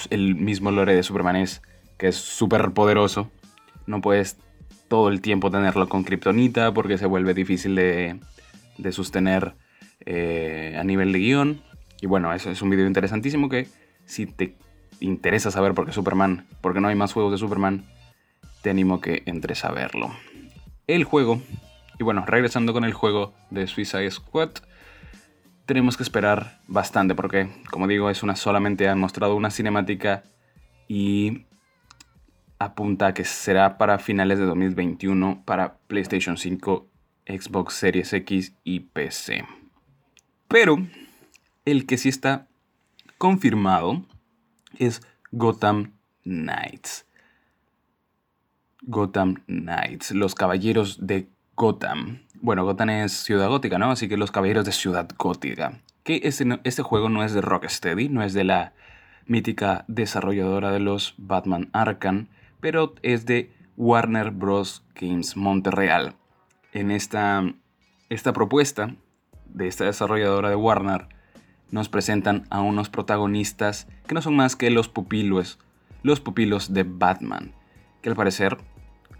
el 0.09 0.33
mismo 0.33 0.71
lore 0.71 0.95
de 0.95 1.03
Superman 1.03 1.35
es, 1.35 1.61
que 1.99 2.07
es 2.07 2.15
súper 2.15 2.71
poderoso. 2.71 3.29
No 3.85 4.01
puedes 4.01 4.39
todo 4.91 5.07
el 5.07 5.21
tiempo 5.21 5.49
tenerlo 5.49 5.87
con 5.87 6.03
Kryptonita 6.03 6.73
porque 6.73 6.97
se 6.97 7.05
vuelve 7.05 7.33
difícil 7.33 7.75
de, 7.75 8.19
de 8.77 8.91
sostener 8.91 9.55
eh, 10.05 10.75
a 10.77 10.83
nivel 10.83 11.13
de 11.13 11.19
guion. 11.19 11.61
Y 12.01 12.07
bueno, 12.07 12.33
eso 12.33 12.51
es 12.51 12.61
un 12.61 12.71
video 12.71 12.85
interesantísimo 12.85 13.47
que 13.47 13.69
si 14.03 14.25
te 14.25 14.57
interesa 14.99 15.49
saber 15.49 15.73
por 15.73 15.85
qué 15.85 15.93
Superman, 15.93 16.45
porque 16.59 16.81
no 16.81 16.89
hay 16.89 16.95
más 16.95 17.13
juegos 17.13 17.31
de 17.31 17.37
Superman, 17.37 17.85
te 18.63 18.69
animo 18.69 18.99
que 18.99 19.23
entres 19.27 19.63
a 19.63 19.71
verlo. 19.71 20.11
El 20.87 21.05
juego, 21.05 21.41
y 21.97 22.03
bueno, 22.03 22.25
regresando 22.25 22.73
con 22.73 22.83
el 22.83 22.91
juego 22.91 23.33
de 23.49 23.67
Suicide 23.67 24.11
Squad, 24.11 24.49
tenemos 25.65 25.95
que 25.95 26.03
esperar 26.03 26.59
bastante 26.67 27.15
porque, 27.15 27.47
como 27.69 27.87
digo, 27.87 28.09
es 28.09 28.23
una 28.23 28.35
solamente 28.35 28.89
han 28.89 28.99
mostrado 28.99 29.37
una 29.37 29.51
cinemática 29.51 30.23
y 30.89 31.45
apunta 32.63 33.07
a 33.07 33.13
que 33.13 33.25
será 33.25 33.79
para 33.79 33.97
finales 33.97 34.37
de 34.37 34.45
2021 34.45 35.43
para 35.45 35.77
PlayStation 35.87 36.37
5, 36.37 36.87
Xbox 37.25 37.73
Series 37.73 38.13
X 38.13 38.53
y 38.63 38.81
PC. 38.81 39.45
Pero 40.47 40.77
el 41.65 41.87
que 41.87 41.97
sí 41.97 42.09
está 42.09 42.47
confirmado 43.17 44.05
es 44.77 45.01
Gotham 45.31 45.93
Knights. 46.23 47.07
Gotham 48.83 49.41
Knights, 49.47 50.11
los 50.11 50.35
caballeros 50.35 51.07
de 51.07 51.29
Gotham. 51.55 52.21
Bueno, 52.41 52.63
Gotham 52.63 52.89
es 52.91 53.11
ciudad 53.11 53.49
gótica, 53.49 53.79
¿no? 53.79 53.89
Así 53.89 54.07
que 54.07 54.17
los 54.17 54.31
caballeros 54.31 54.65
de 54.65 54.71
ciudad 54.71 55.09
gótica. 55.17 55.79
Que 56.03 56.21
este, 56.23 56.45
este 56.63 56.83
juego 56.83 57.09
no 57.09 57.23
es 57.23 57.33
de 57.33 57.41
Rocksteady, 57.41 58.09
no 58.09 58.21
es 58.21 58.33
de 58.33 58.43
la 58.43 58.73
mítica 59.25 59.83
desarrolladora 59.87 60.71
de 60.71 60.79
los 60.79 61.15
Batman 61.17 61.69
Arkham, 61.73 62.27
pero 62.61 62.95
es 63.01 63.25
de 63.25 63.51
Warner 63.75 64.31
Bros. 64.31 64.83
Games 64.95 65.35
Montreal. 65.35 66.15
En 66.71 66.91
esta, 66.91 67.43
esta 68.09 68.33
propuesta 68.33 68.95
de 69.45 69.67
esta 69.67 69.85
desarrolladora 69.85 70.49
de 70.49 70.55
Warner, 70.55 71.07
nos 71.71 71.89
presentan 71.89 72.45
a 72.49 72.61
unos 72.61 72.89
protagonistas 72.89 73.87
que 74.07 74.13
no 74.13 74.21
son 74.21 74.35
más 74.35 74.55
que 74.55 74.69
los 74.69 74.89
pupilos, 74.89 75.57
los 76.03 76.19
pupilos 76.19 76.73
de 76.73 76.83
Batman, 76.83 77.53
que 78.01 78.09
al 78.09 78.15
parecer 78.15 78.57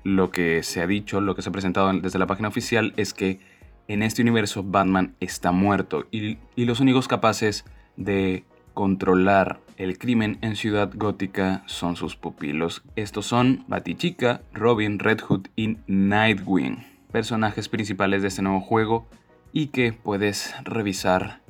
lo 0.03 0.31
que 0.31 0.63
se 0.63 0.81
ha 0.81 0.88
dicho, 0.88 1.21
lo 1.21 1.36
que 1.36 1.41
se 1.41 1.50
ha 1.50 1.53
presentado 1.53 1.91
desde 1.93 2.19
la 2.19 2.27
página 2.27 2.50
oficial 2.50 2.93
es 2.98 3.13
que 3.13 3.39
en 3.88 4.03
este 4.03 4.21
universo 4.21 4.63
Batman 4.63 5.15
está 5.19 5.51
muerto 5.51 6.05
y, 6.12 6.38
y 6.55 6.65
los 6.65 6.79
únicos 6.79 7.07
capaces 7.07 7.65
de 7.95 8.45
controlar 8.73 9.59
el 9.77 9.97
crimen 9.97 10.37
en 10.41 10.55
Ciudad 10.55 10.91
Gótica 10.93 11.63
son 11.65 11.95
sus 11.95 12.15
pupilos. 12.15 12.83
Estos 12.95 13.25
son 13.25 13.65
Batichica, 13.67 14.41
Robin, 14.53 14.99
Red 14.99 15.21
Hood 15.21 15.47
y 15.55 15.77
Nightwing, 15.87 16.85
personajes 17.11 17.67
principales 17.67 18.21
de 18.21 18.27
este 18.27 18.41
nuevo 18.41 18.61
juego 18.61 19.07
y 19.51 19.67
que 19.67 19.93
puedes 19.93 20.53
revisar 20.63 21.41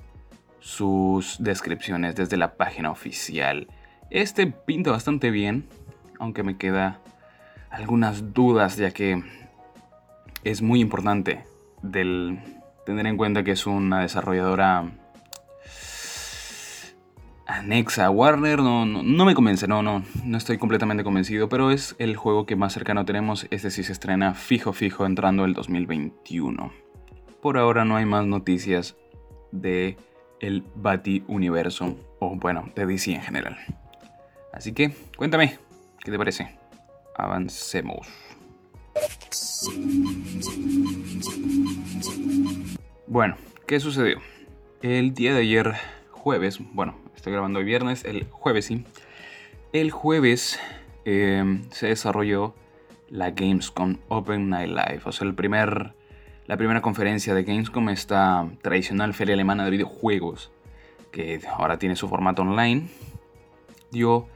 sus 0.59 1.37
descripciones 1.39 2.15
desde 2.15 2.37
la 2.37 2.55
página 2.55 2.91
oficial. 2.91 3.67
Este 4.09 4.47
pinta 4.47 4.91
bastante 4.91 5.31
bien, 5.31 5.65
aunque 6.19 6.43
me 6.43 6.57
queda 6.57 6.99
algunas 7.69 8.33
dudas 8.33 8.77
ya 8.77 8.91
que 8.91 9.23
es 10.43 10.61
muy 10.61 10.79
importante 10.79 11.43
del 11.81 12.39
tener 12.85 13.07
en 13.07 13.17
cuenta 13.17 13.43
que 13.43 13.51
es 13.51 13.65
una 13.67 14.01
desarrolladora 14.01 14.91
anexa 17.57 18.05
a 18.05 18.09
Warner, 18.09 18.59
no, 18.59 18.85
no, 18.85 19.25
me 19.25 19.33
convence, 19.33 19.67
no, 19.67 19.83
no, 19.83 20.03
no 20.23 20.37
estoy 20.37 20.57
completamente 20.57 21.03
convencido, 21.03 21.49
pero 21.49 21.71
es 21.71 21.95
el 21.99 22.15
juego 22.15 22.45
que 22.45 22.55
más 22.55 22.73
cercano 22.73 23.05
tenemos, 23.05 23.47
este 23.51 23.71
sí 23.71 23.83
se 23.83 23.91
estrena 23.91 24.33
fijo 24.33 24.73
fijo 24.73 25.05
entrando 25.05 25.45
el 25.45 25.53
2021. 25.53 26.71
Por 27.41 27.57
ahora 27.57 27.85
no 27.85 27.95
hay 27.95 28.05
más 28.05 28.25
noticias 28.25 28.95
de 29.51 29.97
el 30.39 30.63
Bati 30.75 31.23
Universo, 31.27 31.97
o 32.19 32.35
bueno, 32.35 32.69
de 32.75 32.85
DC 32.85 33.13
en 33.13 33.21
general. 33.21 33.57
Así 34.53 34.73
que, 34.73 34.95
cuéntame, 35.17 35.59
¿qué 36.03 36.11
te 36.11 36.17
parece? 36.17 36.55
Avancemos. 37.15 38.07
Bueno, 43.07 43.35
¿qué 43.67 43.79
sucedió? 43.79 44.19
El 44.81 45.13
día 45.13 45.33
de 45.33 45.41
ayer, 45.41 45.73
jueves, 46.21 46.59
bueno, 46.73 46.95
Estoy 47.21 47.33
grabando 47.33 47.59
hoy 47.59 47.65
viernes, 47.65 48.03
el 48.03 48.25
jueves 48.31 48.65
sí. 48.65 48.83
El 49.73 49.91
jueves 49.91 50.59
em, 51.05 51.69
se 51.69 51.85
desarrolló 51.85 52.55
la 53.09 53.29
Gamescom 53.29 53.97
Open 54.07 54.49
Night 54.49 54.69
Live, 54.69 55.01
o 55.05 55.11
sea, 55.11 55.27
el 55.27 55.35
primer, 55.35 55.93
la 56.47 56.57
primera 56.57 56.81
conferencia 56.81 57.35
de 57.35 57.43
Gamescom, 57.43 57.89
esta 57.89 58.49
tradicional 58.63 59.13
feria 59.13 59.35
alemana 59.35 59.65
de 59.65 59.69
videojuegos, 59.69 60.51
que 61.11 61.41
ahora 61.47 61.77
tiene 61.77 61.95
su 61.95 62.07
formato 62.07 62.41
online, 62.41 62.87
dio 63.91 64.27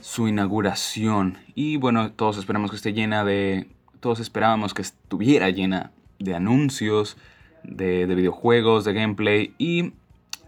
su 0.00 0.26
inauguración. 0.26 1.36
Y 1.54 1.76
bueno, 1.76 2.12
todos 2.12 2.38
esperamos 2.38 2.70
que 2.70 2.76
esté 2.76 2.94
llena 2.94 3.26
de. 3.26 3.68
Todos 4.00 4.20
esperábamos 4.20 4.72
que 4.72 4.80
estuviera 4.80 5.50
llena 5.50 5.92
de 6.18 6.34
anuncios, 6.34 7.18
de, 7.62 8.06
de 8.06 8.14
videojuegos, 8.14 8.86
de 8.86 8.94
gameplay. 8.94 9.54
Y 9.58 9.92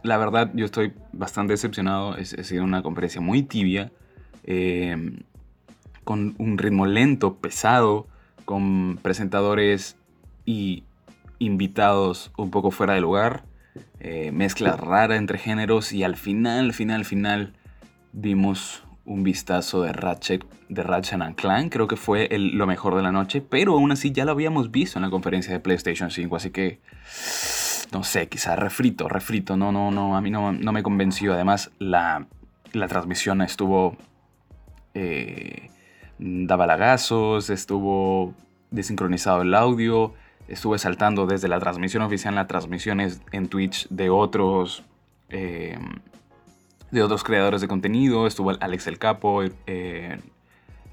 la 0.03 0.17
verdad, 0.17 0.51
yo 0.55 0.65
estoy 0.65 0.93
bastante 1.13 1.53
decepcionado. 1.53 2.13
Ha 2.13 2.25
sido 2.25 2.65
una 2.65 2.83
conferencia 2.83 3.21
muy 3.21 3.43
tibia. 3.43 3.93
Em, 4.45 5.21
con 6.05 6.35
un 6.39 6.57
ritmo 6.57 6.87
lento, 6.87 7.37
pesado, 7.37 8.07
con 8.47 8.99
presentadores 9.03 9.97
y 10.47 10.85
invitados 11.39 12.33
un 12.39 12.51
poco 12.51 12.71
fuera 12.71 12.95
de 12.95 13.03
lugar, 13.03 13.45
eh, 14.01 14.33
mezcla 14.33 14.75
rara 14.75 15.17
entre 15.17 15.37
géneros 15.37 15.93
y 15.93 16.03
al 16.03 16.17
final, 16.17 16.73
final, 16.73 17.05
final 17.05 17.53
vimos 18.13 18.85
un 19.05 19.23
vistazo 19.23 19.83
de 19.83 19.93
Ratchet, 19.93 20.45
de 20.71 20.83
Ratchet 20.83 21.21
and 21.21 21.35
Clank, 21.35 21.73
creo 21.73 21.89
que 21.89 21.97
fue 21.97 22.29
lo 22.31 22.67
mejor 22.67 22.95
de 22.95 23.03
la 23.03 23.13
noche, 23.13 23.43
pero 23.43 23.75
aún 23.75 23.93
así 23.93 24.11
ya 24.11 24.25
lo 24.25 24.33
habíamos 24.33 24.71
visto 24.71 24.99
en 24.99 25.03
la 25.03 25.11
conferencia 25.11 25.53
de 25.53 25.61
PlayStation 25.61 26.11
5, 26.11 26.37
así 26.37 26.51
que 26.51 26.81
no 27.93 28.05
sé, 28.05 28.29
quizá 28.29 28.57
refrito, 28.57 29.09
refrito, 29.09 29.57
no, 29.57 29.73
no, 29.73 29.91
no, 29.91 30.17
a 30.17 30.21
mí 30.21 30.31
no, 30.31 30.53
no 30.53 30.73
me 30.73 30.83
convenció, 30.83 31.35
además 31.35 31.71
la, 31.79 32.27
la 32.73 32.89
transmisión 32.89 33.43
estuvo... 33.43 33.97
Eh, 34.95 35.71
daba 36.19 36.67
lagazos, 36.67 37.51
estuvo 37.51 38.35
desincronizado 38.71 39.43
el 39.43 39.55
audio, 39.55 40.15
estuve 40.49 40.79
saltando 40.79 41.27
desde 41.27 41.49
la 41.49 41.61
transmisión 41.61 42.03
oficial 42.03 42.35
las 42.35 42.49
transmisiones 42.49 43.21
en 43.33 43.49
Twitch 43.49 43.89
de 43.89 44.11
otros 44.11 44.85
eh, 45.29 45.79
de 46.91 47.03
otros 47.03 47.23
creadores 47.23 47.61
de 47.61 47.69
contenido. 47.69 48.27
Estuvo 48.27 48.51
Alex 48.51 48.87
el 48.87 48.99
Capo, 48.99 49.43
eh, 49.67 50.19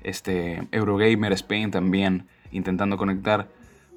este 0.04 0.68
Eurogamer 0.72 1.32
Spain 1.34 1.72
también 1.72 2.28
intentando 2.52 2.98
conectar. 2.98 3.48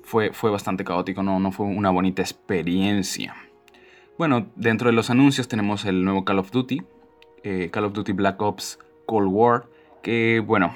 Fue, 0.08 0.32
fue 0.32 0.50
bastante 0.50 0.84
caótico, 0.84 1.22
no, 1.22 1.38
no 1.38 1.52
fue 1.52 1.66
una 1.66 1.90
bonita 1.90 2.22
experiencia. 2.22 3.34
Bueno, 4.16 4.46
dentro 4.56 4.88
de 4.88 4.94
los 4.94 5.10
anuncios 5.10 5.48
tenemos 5.48 5.84
el 5.84 6.02
nuevo 6.02 6.24
Call 6.24 6.38
of 6.38 6.50
Duty, 6.50 6.82
eh, 7.42 7.68
Call 7.70 7.84
of 7.84 7.92
Duty 7.92 8.12
Black 8.12 8.40
Ops 8.40 8.78
Cold 9.04 9.28
War, 9.30 9.66
que 10.02 10.42
bueno, 10.42 10.74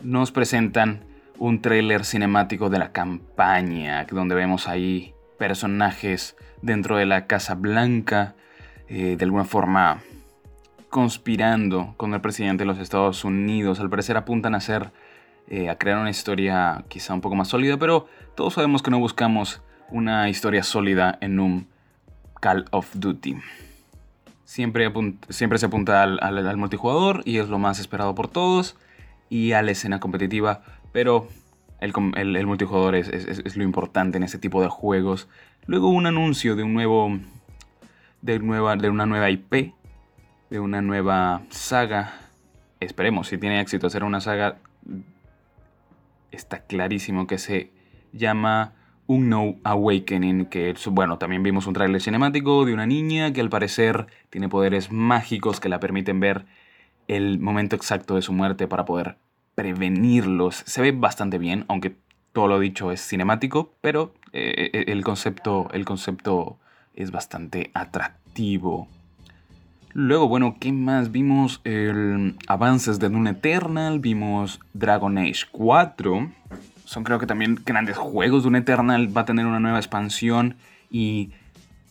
nos 0.00 0.30
presentan 0.30 1.00
un 1.40 1.60
tráiler 1.60 2.04
cinemático 2.04 2.70
de 2.70 2.78
la 2.78 2.92
campaña, 2.92 4.06
donde 4.08 4.36
vemos 4.36 4.68
ahí 4.68 5.12
personajes 5.38 6.36
dentro 6.60 6.96
de 6.96 7.06
la 7.06 7.26
Casa 7.26 7.56
Blanca, 7.56 8.36
eh, 8.86 9.16
de 9.18 9.24
alguna 9.24 9.44
forma 9.44 10.02
conspirando 10.88 11.94
con 11.96 12.14
el 12.14 12.20
presidente 12.20 12.62
de 12.62 12.68
los 12.68 12.78
Estados 12.78 13.24
Unidos. 13.24 13.80
Al 13.80 13.90
parecer 13.90 14.16
apuntan 14.16 14.54
a 14.54 14.58
hacer, 14.58 14.92
eh, 15.48 15.68
a 15.68 15.76
crear 15.76 15.98
una 15.98 16.10
historia 16.10 16.84
quizá 16.88 17.14
un 17.14 17.20
poco 17.20 17.34
más 17.34 17.48
sólida, 17.48 17.76
pero 17.78 18.06
todos 18.34 18.54
sabemos 18.54 18.82
que 18.82 18.90
no 18.90 18.98
buscamos 18.98 19.62
una 19.90 20.28
historia 20.28 20.62
sólida 20.62 21.18
en 21.20 21.40
un 21.40 21.68
Call 22.40 22.64
of 22.70 22.88
Duty. 22.94 23.36
Siempre, 24.44 24.92
siempre 25.28 25.58
se 25.58 25.66
apunta 25.66 26.02
al 26.02 26.56
multijugador 26.56 27.22
y 27.24 27.38
es 27.38 27.48
lo 27.48 27.58
más 27.58 27.78
esperado 27.78 28.14
por 28.14 28.28
todos 28.28 28.76
y 29.30 29.52
a 29.52 29.62
la 29.62 29.70
escena 29.70 29.98
competitiva 29.98 30.62
pero 30.92 31.28
el, 31.80 32.46
multijugador 32.46 32.94
es, 32.94 33.56
lo 33.56 33.64
importante 33.64 34.18
en 34.18 34.22
este 34.22 34.38
tipo 34.38 34.62
de 34.62 34.68
juegos. 34.68 35.28
Luego 35.66 35.88
un 35.88 36.06
anuncio 36.06 36.54
de 36.54 36.62
un 36.62 36.74
nuevo. 36.74 37.18
De, 38.20 38.38
nueva, 38.38 38.76
de 38.76 38.88
una 38.88 39.06
nueva 39.06 39.30
IP. 39.30 39.72
De 40.50 40.60
una 40.60 40.82
nueva 40.82 41.42
saga. 41.50 42.14
Esperemos, 42.78 43.28
si 43.28 43.38
tiene 43.38 43.60
éxito 43.60 43.86
hacer 43.86 44.04
una 44.04 44.20
saga. 44.20 44.58
Está 46.32 46.64
clarísimo 46.64 47.26
que 47.26 47.38
se 47.38 47.70
llama 48.12 48.74
No 49.06 49.56
Awakening. 49.62 50.46
Que 50.46 50.74
bueno, 50.90 51.18
también 51.18 51.42
vimos 51.42 51.66
un 51.66 51.74
tráiler 51.74 52.00
cinemático 52.00 52.64
de 52.64 52.74
una 52.74 52.86
niña 52.86 53.32
que 53.32 53.40
al 53.40 53.50
parecer 53.50 54.06
tiene 54.30 54.48
poderes 54.48 54.90
mágicos 54.90 55.60
que 55.60 55.68
la 55.68 55.78
permiten 55.78 56.18
ver 56.18 56.46
el 57.08 57.38
momento 57.38 57.76
exacto 57.76 58.16
de 58.16 58.22
su 58.22 58.32
muerte 58.32 58.66
para 58.66 58.84
poder 58.84 59.16
prevenirlos. 59.54 60.62
Se 60.66 60.80
ve 60.80 60.92
bastante 60.92 61.38
bien, 61.38 61.64
aunque 61.68 61.96
todo 62.32 62.48
lo 62.48 62.58
dicho 62.58 62.90
es 62.90 63.06
cinemático, 63.06 63.74
pero 63.80 64.14
eh, 64.32 64.70
eh, 64.72 64.84
el, 64.88 65.04
concepto, 65.04 65.68
el 65.72 65.84
concepto 65.84 66.58
es 66.94 67.10
bastante 67.10 67.70
atractivo. 67.74 68.88
Luego, 69.94 70.26
bueno, 70.26 70.56
¿qué 70.58 70.72
más? 70.72 71.12
Vimos 71.12 71.60
el 71.64 72.34
avances 72.46 72.98
de 72.98 73.10
Dune 73.10 73.30
Eternal, 73.30 74.00
vimos 74.00 74.58
Dragon 74.72 75.18
Age 75.18 75.44
4. 75.52 76.30
Son 76.86 77.04
creo 77.04 77.18
que 77.18 77.26
también 77.26 77.60
grandes 77.66 77.98
juegos. 77.98 78.44
Dune 78.44 78.60
Eternal 78.60 79.14
va 79.14 79.22
a 79.22 79.24
tener 79.26 79.44
una 79.44 79.60
nueva 79.60 79.78
expansión 79.78 80.56
y 80.90 81.32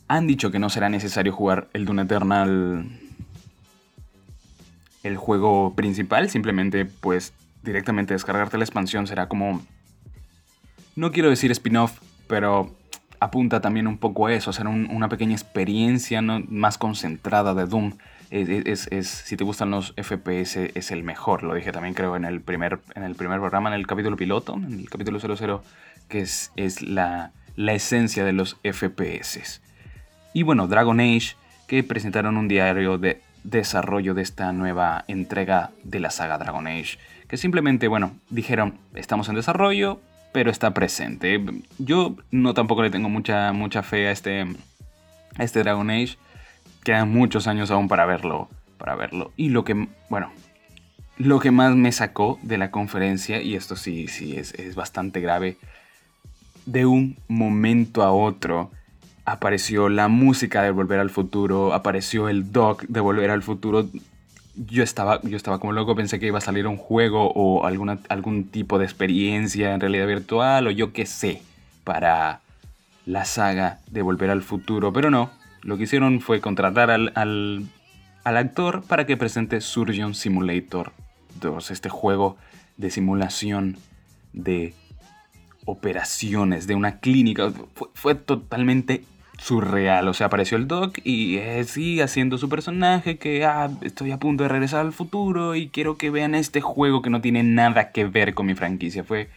han 0.07 0.25
dicho 0.25 0.49
que 0.49 0.57
no 0.57 0.69
será 0.69 0.89
necesario 0.89 1.31
jugar 1.31 1.69
el 1.73 1.85
Dune 1.85 2.01
Eternal 2.01 2.89
el 5.03 5.17
juego 5.17 5.75
principal, 5.75 6.29
simplemente 6.29 6.85
pues 6.85 7.33
directamente 7.63 8.13
descargarte 8.13 8.57
la 8.57 8.63
expansión 8.63 9.05
será 9.05 9.27
como... 9.27 9.61
No 10.95 11.11
quiero 11.11 11.29
decir 11.29 11.51
spin-off, 11.51 11.99
pero 12.27 12.75
apunta 13.21 13.61
también 13.61 13.87
un 13.87 13.97
poco 13.97 14.27
a 14.27 14.33
eso, 14.33 14.49
a 14.49 14.53
ser 14.53 14.67
una 14.67 15.07
pequeña 15.07 15.33
experiencia 15.33 16.21
más 16.21 16.77
concentrada 16.77 17.53
de 17.53 17.65
Doom. 17.67 17.93
Es, 18.31 18.89
si 19.07 19.37
te 19.37 19.43
gustan 19.43 19.71
los 19.71 19.93
FPS, 19.95 20.57
es 20.75 20.91
el 20.91 21.03
mejor. 21.03 21.43
Lo 21.43 21.53
dije 21.53 21.71
también 21.71 21.93
creo 21.93 22.15
en 22.15 22.25
el 22.25 22.41
primer, 22.41 22.79
en 22.95 23.03
el 23.03 23.15
primer 23.15 23.39
programa, 23.39 23.69
en 23.69 23.75
el 23.75 23.87
capítulo 23.87 24.17
piloto, 24.17 24.55
en 24.55 24.79
el 24.79 24.89
capítulo 24.89 25.19
00, 25.19 25.63
que 26.09 26.21
es, 26.21 26.51
es 26.55 26.81
la, 26.81 27.31
la 27.55 27.73
esencia 27.73 28.25
de 28.25 28.33
los 28.33 28.57
FPS. 28.63 29.61
Y 30.33 30.43
bueno, 30.43 30.67
Dragon 30.67 30.99
Age, 30.99 31.35
que 31.67 31.83
presentaron 31.83 32.37
un 32.37 32.47
diario 32.47 32.97
de 32.97 33.21
desarrollo 33.43 34.13
de 34.13 34.23
esta 34.23 34.51
nueva 34.51 35.05
entrega 35.07 35.71
de 35.83 35.99
la 35.99 36.09
saga 36.09 36.37
Dragon 36.37 36.67
Age 36.67 36.97
que 37.31 37.37
simplemente, 37.37 37.87
bueno, 37.87 38.11
dijeron, 38.29 38.77
estamos 38.93 39.29
en 39.29 39.35
desarrollo, 39.35 40.01
pero 40.31 40.51
está 40.51 40.73
presente. 40.73 41.43
Yo 41.77 42.15
no 42.31 42.53
tampoco 42.53 42.83
le 42.83 42.89
tengo 42.89 43.09
mucha, 43.09 43.51
mucha 43.53 43.83
fe 43.83 44.07
a 44.07 44.11
este, 44.11 44.41
a 45.37 45.43
este 45.43 45.59
Dragon 45.59 45.89
Age. 45.89 46.17
Quedan 46.83 47.11
muchos 47.11 47.47
años 47.47 47.71
aún 47.71 47.87
para 47.87 48.05
verlo, 48.05 48.49
para 48.77 48.95
verlo. 48.95 49.31
Y 49.37 49.49
lo 49.49 49.63
que, 49.63 49.87
bueno, 50.09 50.31
lo 51.17 51.39
que 51.39 51.51
más 51.51 51.75
me 51.75 51.91
sacó 51.91 52.39
de 52.41 52.57
la 52.57 52.71
conferencia, 52.71 53.41
y 53.41 53.55
esto 53.55 53.75
sí, 53.75 54.07
sí 54.07 54.35
es, 54.35 54.53
es 54.53 54.75
bastante 54.75 55.19
grave, 55.21 55.57
de 56.65 56.85
un 56.85 57.17
momento 57.27 58.03
a 58.03 58.11
otro 58.11 58.71
apareció 59.25 59.89
la 59.89 60.07
música 60.07 60.63
de 60.63 60.71
Volver 60.71 60.99
al 60.99 61.09
Futuro, 61.09 61.73
apareció 61.73 62.29
el 62.29 62.51
doc 62.51 62.83
de 62.83 62.99
Volver 62.99 63.29
al 63.29 63.43
Futuro 63.43 63.87
yo 64.55 64.83
estaba, 64.83 65.21
yo 65.23 65.37
estaba 65.37 65.59
como 65.59 65.73
loco, 65.73 65.95
pensé 65.95 66.19
que 66.19 66.27
iba 66.27 66.37
a 66.37 66.41
salir 66.41 66.67
un 66.67 66.77
juego 66.77 67.31
o 67.31 67.65
alguna, 67.65 67.99
algún 68.09 68.45
tipo 68.45 68.79
de 68.79 68.85
experiencia 68.85 69.73
en 69.73 69.79
realidad 69.79 70.07
virtual 70.07 70.67
o 70.67 70.71
yo 70.71 70.93
qué 70.93 71.05
sé 71.05 71.41
para 71.83 72.41
la 73.05 73.25
saga 73.25 73.79
de 73.89 74.01
Volver 74.01 74.29
al 74.29 74.43
Futuro, 74.43 74.93
pero 74.93 75.09
no, 75.09 75.31
lo 75.61 75.77
que 75.77 75.83
hicieron 75.83 76.21
fue 76.21 76.41
contratar 76.41 76.91
al, 76.91 77.11
al, 77.15 78.37
actor 78.37 78.83
para 78.83 79.05
que 79.05 79.17
presente 79.17 79.61
Surgeon 79.61 80.13
Simulator 80.13 80.91
2, 81.39 81.71
este 81.71 81.89
juego 81.89 82.37
de 82.77 82.91
simulación 82.91 83.77
de 84.33 84.73
operaciones 85.65 86.67
de 86.67 86.75
una 86.75 86.99
clínica. 86.99 87.51
Fue, 87.73 87.87
fue 87.93 88.15
totalmente 88.15 89.03
surreal. 89.41 90.07
O 90.07 90.13
sea, 90.13 90.27
apareció 90.27 90.57
el 90.57 90.67
Doc 90.67 90.99
y 91.03 91.37
eh, 91.37 91.63
sigue 91.63 92.03
haciendo 92.03 92.37
su 92.37 92.47
personaje 92.47 93.17
que 93.17 93.43
ah, 93.43 93.69
estoy 93.81 94.11
a 94.11 94.17
punto 94.17 94.43
de 94.43 94.49
regresar 94.49 94.81
al 94.81 94.93
futuro 94.93 95.55
y 95.55 95.69
quiero 95.69 95.97
que 95.97 96.11
vean 96.11 96.35
este 96.35 96.61
juego 96.61 97.01
que 97.01 97.09
no 97.09 97.21
tiene 97.21 97.43
nada 97.43 97.91
que 97.91 98.05
ver 98.05 98.33
con 98.33 98.45
mi 98.45 98.53
franquicia. 98.53 99.03
Fue, 99.03 99.29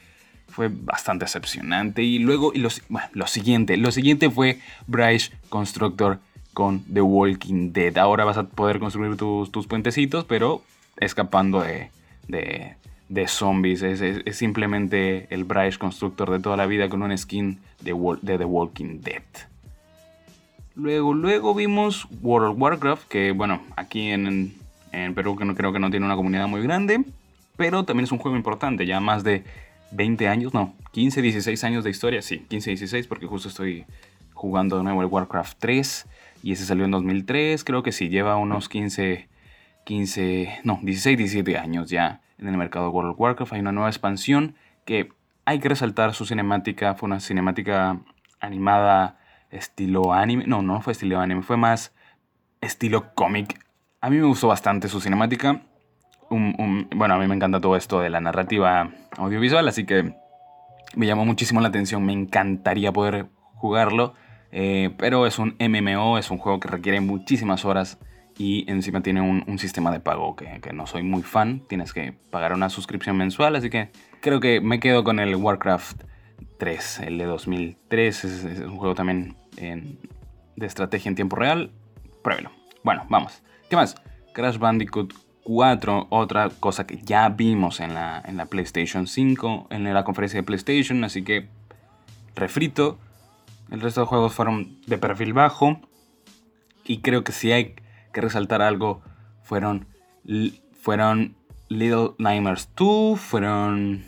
fue 0.49 0.69
bastante 0.69 1.25
decepcionante. 1.25 2.03
Y 2.03 2.19
luego, 2.19 2.53
y 2.55 2.59
lo, 2.59 2.69
lo 3.13 3.27
siguiente, 3.27 3.77
lo 3.77 3.91
siguiente 3.91 4.31
fue 4.31 4.59
Bryce 4.87 5.33
Constructor 5.49 6.19
con 6.53 6.85
The 6.93 7.01
Walking 7.01 7.73
Dead. 7.73 7.97
Ahora 7.97 8.25
vas 8.25 8.37
a 8.37 8.45
poder 8.45 8.79
construir 8.79 9.17
tus, 9.17 9.51
tus 9.51 9.67
puentecitos, 9.67 10.25
pero 10.25 10.63
escapando 10.99 11.63
de, 11.63 11.91
de, 12.29 12.77
de 13.09 13.27
zombies. 13.27 13.81
Es, 13.83 14.03
es, 14.03 14.37
simplemente 14.37 15.29
el 15.31 15.45
Bryce 15.45 15.79
Constructor 15.79 16.31
de 16.31 16.41
toda 16.41 16.59
la 16.59 16.67
vida 16.67 16.91
con 16.91 17.03
un 17.03 17.17
skin 17.17 17.59
de 17.81 17.95
The 18.37 18.45
Walking 18.45 19.01
Dead. 19.01 19.23
Luego, 20.77 21.15
luego 21.15 21.55
vimos 21.55 22.09
World 22.21 22.53
of 22.53 22.61
Warcraft, 22.61 23.09
que 23.09 23.31
bueno, 23.31 23.63
aquí 23.77 24.11
en, 24.11 24.55
Perú 25.15 25.37
que 25.37 25.45
no, 25.45 25.55
creo 25.55 25.73
que 25.73 25.79
no 25.79 25.91
tiene 25.91 26.07
una 26.07 26.17
comunidad 26.17 26.49
muy 26.49 26.63
grande, 26.63 27.05
pero 27.57 27.85
también 27.85 28.05
es 28.05 28.13
un 28.13 28.19
juego 28.19 28.37
importante, 28.37 28.85
ya 28.85 28.99
más 28.99 29.23
de 29.23 29.45
20 29.93 30.27
años, 30.27 30.53
no, 30.53 30.75
15, 30.93 31.23
16 31.23 31.63
años 31.65 31.85
de 31.85 31.91
historia, 31.91 32.23
sí, 32.23 32.41
15, 32.49 32.71
16, 32.71 33.07
porque 33.07 33.27
justo 33.27 33.49
estoy 33.49 33.85
jugando 34.33 34.77
de 34.77 34.83
nuevo 34.83 35.03
el 35.03 35.07
Warcraft 35.07 35.59
3 35.61 36.07
y 36.43 36.53
ese 36.53 36.67
salió 36.67 36.85
en 36.85 36.91
2003, 36.91 37.63
creo 37.63 37.85
que 37.85 37.93
sí, 37.93 38.09
lleva 38.09 38.37
unos 38.37 38.69
15, 38.69 39.29
15, 39.85 40.61
no, 40.65 40.81
16, 40.83 41.19
17 41.19 41.57
años 41.57 41.89
ya 41.89 42.21
en 42.39 42.49
el 42.49 42.57
mercado 42.57 42.87
de 42.87 42.91
World 42.91 43.13
of 43.13 43.21
Warcraft, 43.21 43.53
hay 43.53 43.61
una 43.61 43.73
nueva 43.73 43.89
expansión 43.89 44.57
que 44.85 45.13
hay 45.45 45.61
que 45.61 45.69
resaltar 45.69 46.15
su 46.15 46.27
cinemática, 46.27 46.95
fue 46.95 47.07
una 47.07 47.21
cinemática 47.21 48.01
animada 48.41 49.19
estilo 49.55 50.13
anime. 50.13 50.45
No, 50.47 50.63
no 50.63 50.81
fue 50.81 50.93
estilo 50.93 51.21
anime, 51.21 51.43
fue 51.43 51.57
más 51.57 51.95
estilo 52.61 53.15
cómic. 53.15 53.61
A 54.01 54.11
mí 54.11 54.19
me 54.19 54.27
gustó 54.27 54.49
bastante 54.49 54.89
su 54.89 55.01
cinemática. 55.01 55.63
bueno, 56.31 57.15
a 57.15 57.19
mí 57.19 57.27
me 57.27 57.35
encanta 57.35 57.61
todo 57.61 57.77
esto 57.77 58.01
de 58.01 58.11
la 58.11 58.21
narrativa 58.21 58.91
audiovisual, 59.17 59.67
así 59.69 59.85
que 59.85 60.15
me 60.97 61.07
llamó 61.07 61.25
muchísimo 61.25 61.61
la 61.61 61.69
atención, 61.69 62.05
me 62.05 62.13
encantaría 62.13 62.93
poder 62.93 63.27
jugarlo, 63.55 64.15
eh, 64.53 64.95
pero 64.99 65.27
es 65.27 65.39
un 65.39 65.57
MMO, 65.59 66.19
es 66.19 66.31
un 66.31 66.39
juego 66.39 66.61
que 66.61 66.69
requiere 66.69 67.01
muchísimas 67.01 67.65
horas 67.65 67.99
y 68.37 68.71
encima 68.71 69.01
tiene 69.01 69.21
un, 69.21 69.59
sistema 69.59 69.93
de 69.93 70.01
pago 70.01 70.35
que, 70.37 70.61
no 70.73 70.87
soy 70.87 71.03
muy 71.03 71.23
fan, 71.23 71.63
tienes 71.69 71.93
que 71.93 72.13
pagar 72.31 72.53
una 72.53 72.69
suscripción 72.69 73.17
mensual, 73.17 73.57
así 73.57 73.71
que 73.71 73.91
creo 74.21 74.41
que 74.41 74.61
me 74.61 74.81
quedo 74.81 75.05
con 75.05 75.21
el 75.21 75.37
Warcraft 75.37 76.03
3, 76.59 77.01
el 77.01 77.19
de 77.19 77.25
2003, 77.25 78.25
es, 78.25 78.61
un 78.61 78.77
juego 78.77 78.95
también 78.95 79.37
de 79.57 80.67
estrategia 80.67 81.09
en 81.09 81.15
tiempo 81.15 81.37
real, 81.37 81.71
pruébelo. 82.23 82.51
Bueno, 82.83 83.07
vamos. 83.09 83.43
¿Qué 83.69 83.77
más? 83.77 83.97
Crash 84.33 84.59
Bandicoot 84.59 85.15
4, 85.45 86.09
otra 86.11 86.51
cosa 86.61 86.87
que 86.87 86.99
ya 86.99 87.29
vimos 87.29 87.81
en 87.81 87.95
la, 87.95 88.23
en 88.25 88.37
la 88.37 88.47
PlayStation 88.47 89.07
5, 89.07 89.69
en 89.71 89.93
la 89.93 90.05
conferencia 90.05 90.41
de 90.41 90.45
PlayStation, 90.45 91.05
así 91.05 91.23
que 91.23 91.49
refrito. 92.35 92.99
El 93.71 93.81
resto 93.81 94.03
de 94.03 94.07
juegos 94.07 94.35
fueron 94.35 94.81
de 94.87 94.99
perfil 94.99 95.33
bajo. 95.33 95.81
Y 96.85 96.99
creo 96.99 97.25
que 97.25 97.33
si 97.33 97.53
hay 97.53 97.75
que 98.13 98.21
resaltar 98.21 98.61
algo, 98.63 99.03
fueron, 99.43 99.87
fueron 100.81 101.37
Little 101.69 102.11
Nightmares 102.19 102.69
2, 102.77 103.19
fueron 103.19 104.05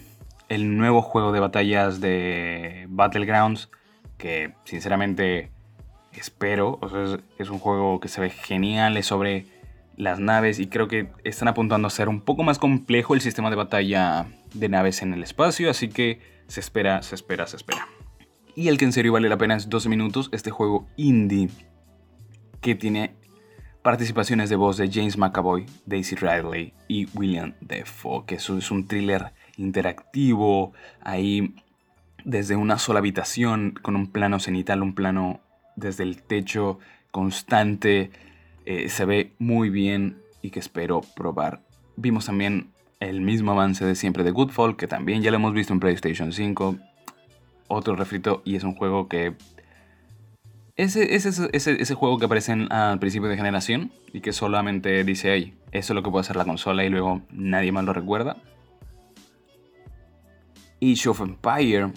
el 0.49 0.77
nuevo 0.77 1.03
juego 1.03 1.33
de 1.33 1.41
batallas 1.41 2.01
de 2.01 2.87
Battlegrounds, 2.89 3.71
que 4.18 4.55
sinceramente 4.64 5.50
espero, 6.12 6.81
es, 7.38 7.50
un 7.50 7.59
juego 7.59 8.00
que 8.00 8.09
se 8.09 8.20
ve 8.20 8.31
genial, 8.31 8.96
es 8.96 9.07
sobre 9.07 9.46
las 9.96 10.18
naves 10.18 10.59
y 10.59 10.66
creo 10.66 10.88
que 10.88 11.09
están 11.24 11.48
apuntando 11.48 11.88
a 11.88 11.90
ser 11.90 12.09
un 12.09 12.20
poco 12.20 12.42
más 12.42 12.59
complejo 12.59 13.14
el 13.14 13.20
sistema 13.20 13.50
de 13.50 13.57
batalla 13.57 14.26
de 14.55 14.68
naves 14.68 15.02
en 15.02 15.14
el 15.14 15.22
espacio, 15.22 15.70
así 15.70 15.88
que 15.88 16.20
se 16.48 16.61
espera, 16.61 17.02
se 17.02 17.14
espera, 17.14 17.46
se 17.46 17.57
espera. 17.57 17.88
Y 18.55 18.68
el 18.68 18.79
que 18.79 18.87
en 18.87 18.92
serio 18.92 19.12
vale 19.12 19.29
la 19.29 19.38
pena 19.38 19.57
es 19.57 19.68
12 19.68 19.88
minutos, 19.88 20.29
este 20.33 20.50
juego 20.50 20.87
indie 20.96 21.50
que 22.61 22.74
tiene 22.74 23.14
participaciones 23.83 24.50
de 24.50 24.57
voz 24.57 24.76
de 24.79 24.90
James 24.90 25.16
McAvoy, 25.16 25.66
Daisy 25.85 26.16
Ridley 26.16 26.72
y 26.88 27.07
William 27.16 27.55
Defoe, 27.61 28.24
que 28.26 28.37
es 28.37 28.48
un 28.48 28.88
thriller 28.88 29.33
interactivo, 29.57 30.72
ahí 31.00 31.55
desde 32.27 32.57
una 32.57 32.77
sola 32.77 32.99
habitación, 32.99 33.79
con 33.81 33.95
un 33.95 34.09
plano 34.09 34.41
cenital, 34.41 34.83
un 34.83 34.97
plano 34.97 35.39
desde 35.77 36.03
el 36.03 36.21
techo 36.21 36.81
constante, 37.12 38.11
eh, 38.67 38.89
se 38.89 39.05
ve 39.05 39.33
muy 39.39 39.71
bien 39.71 40.19
y 40.43 40.51
que 40.51 40.59
espero 40.59 41.03
probar. 41.15 41.61
Vimos 41.97 42.27
también 42.27 42.73
el 42.99 43.21
mismo 43.21 43.53
avance 43.53 43.85
de 43.85 43.95
siempre 43.95 44.25
de 44.25 44.33
Goodfall, 44.33 44.77
que 44.77 44.89
también 44.89 45.23
ya 45.23 45.31
lo 45.31 45.37
hemos 45.37 45.55
visto 45.55 45.73
en 45.73 45.79
PlayStation 45.79 46.33
5. 46.33 46.77
Otro 47.69 47.95
refrito 47.95 48.43
y 48.45 48.57
es 48.57 48.65
un 48.65 48.75
juego 48.75 49.09
que 49.09 49.35
ese, 50.75 51.15
ese, 51.15 51.29
ese, 51.53 51.81
ese, 51.81 51.95
juego 51.95 52.19
que 52.19 52.25
aparece 52.25 52.53
al 52.71 52.99
principio 52.99 53.29
de 53.29 53.37
generación 53.37 53.93
y 54.12 54.21
que 54.21 54.33
solamente 54.33 55.05
dice, 55.05 55.31
ahí, 55.31 55.55
eso 55.71 55.93
es 55.93 55.95
lo 55.95 56.03
que 56.03 56.11
puede 56.11 56.23
hacer 56.23 56.37
la 56.37 56.45
consola 56.45 56.85
y 56.85 56.89
luego 56.89 57.23
nadie 57.31 57.71
más 57.71 57.85
lo 57.85 57.93
recuerda. 57.93 58.37
Age 60.83 61.09
of 61.09 61.21
Empire, 61.21 61.93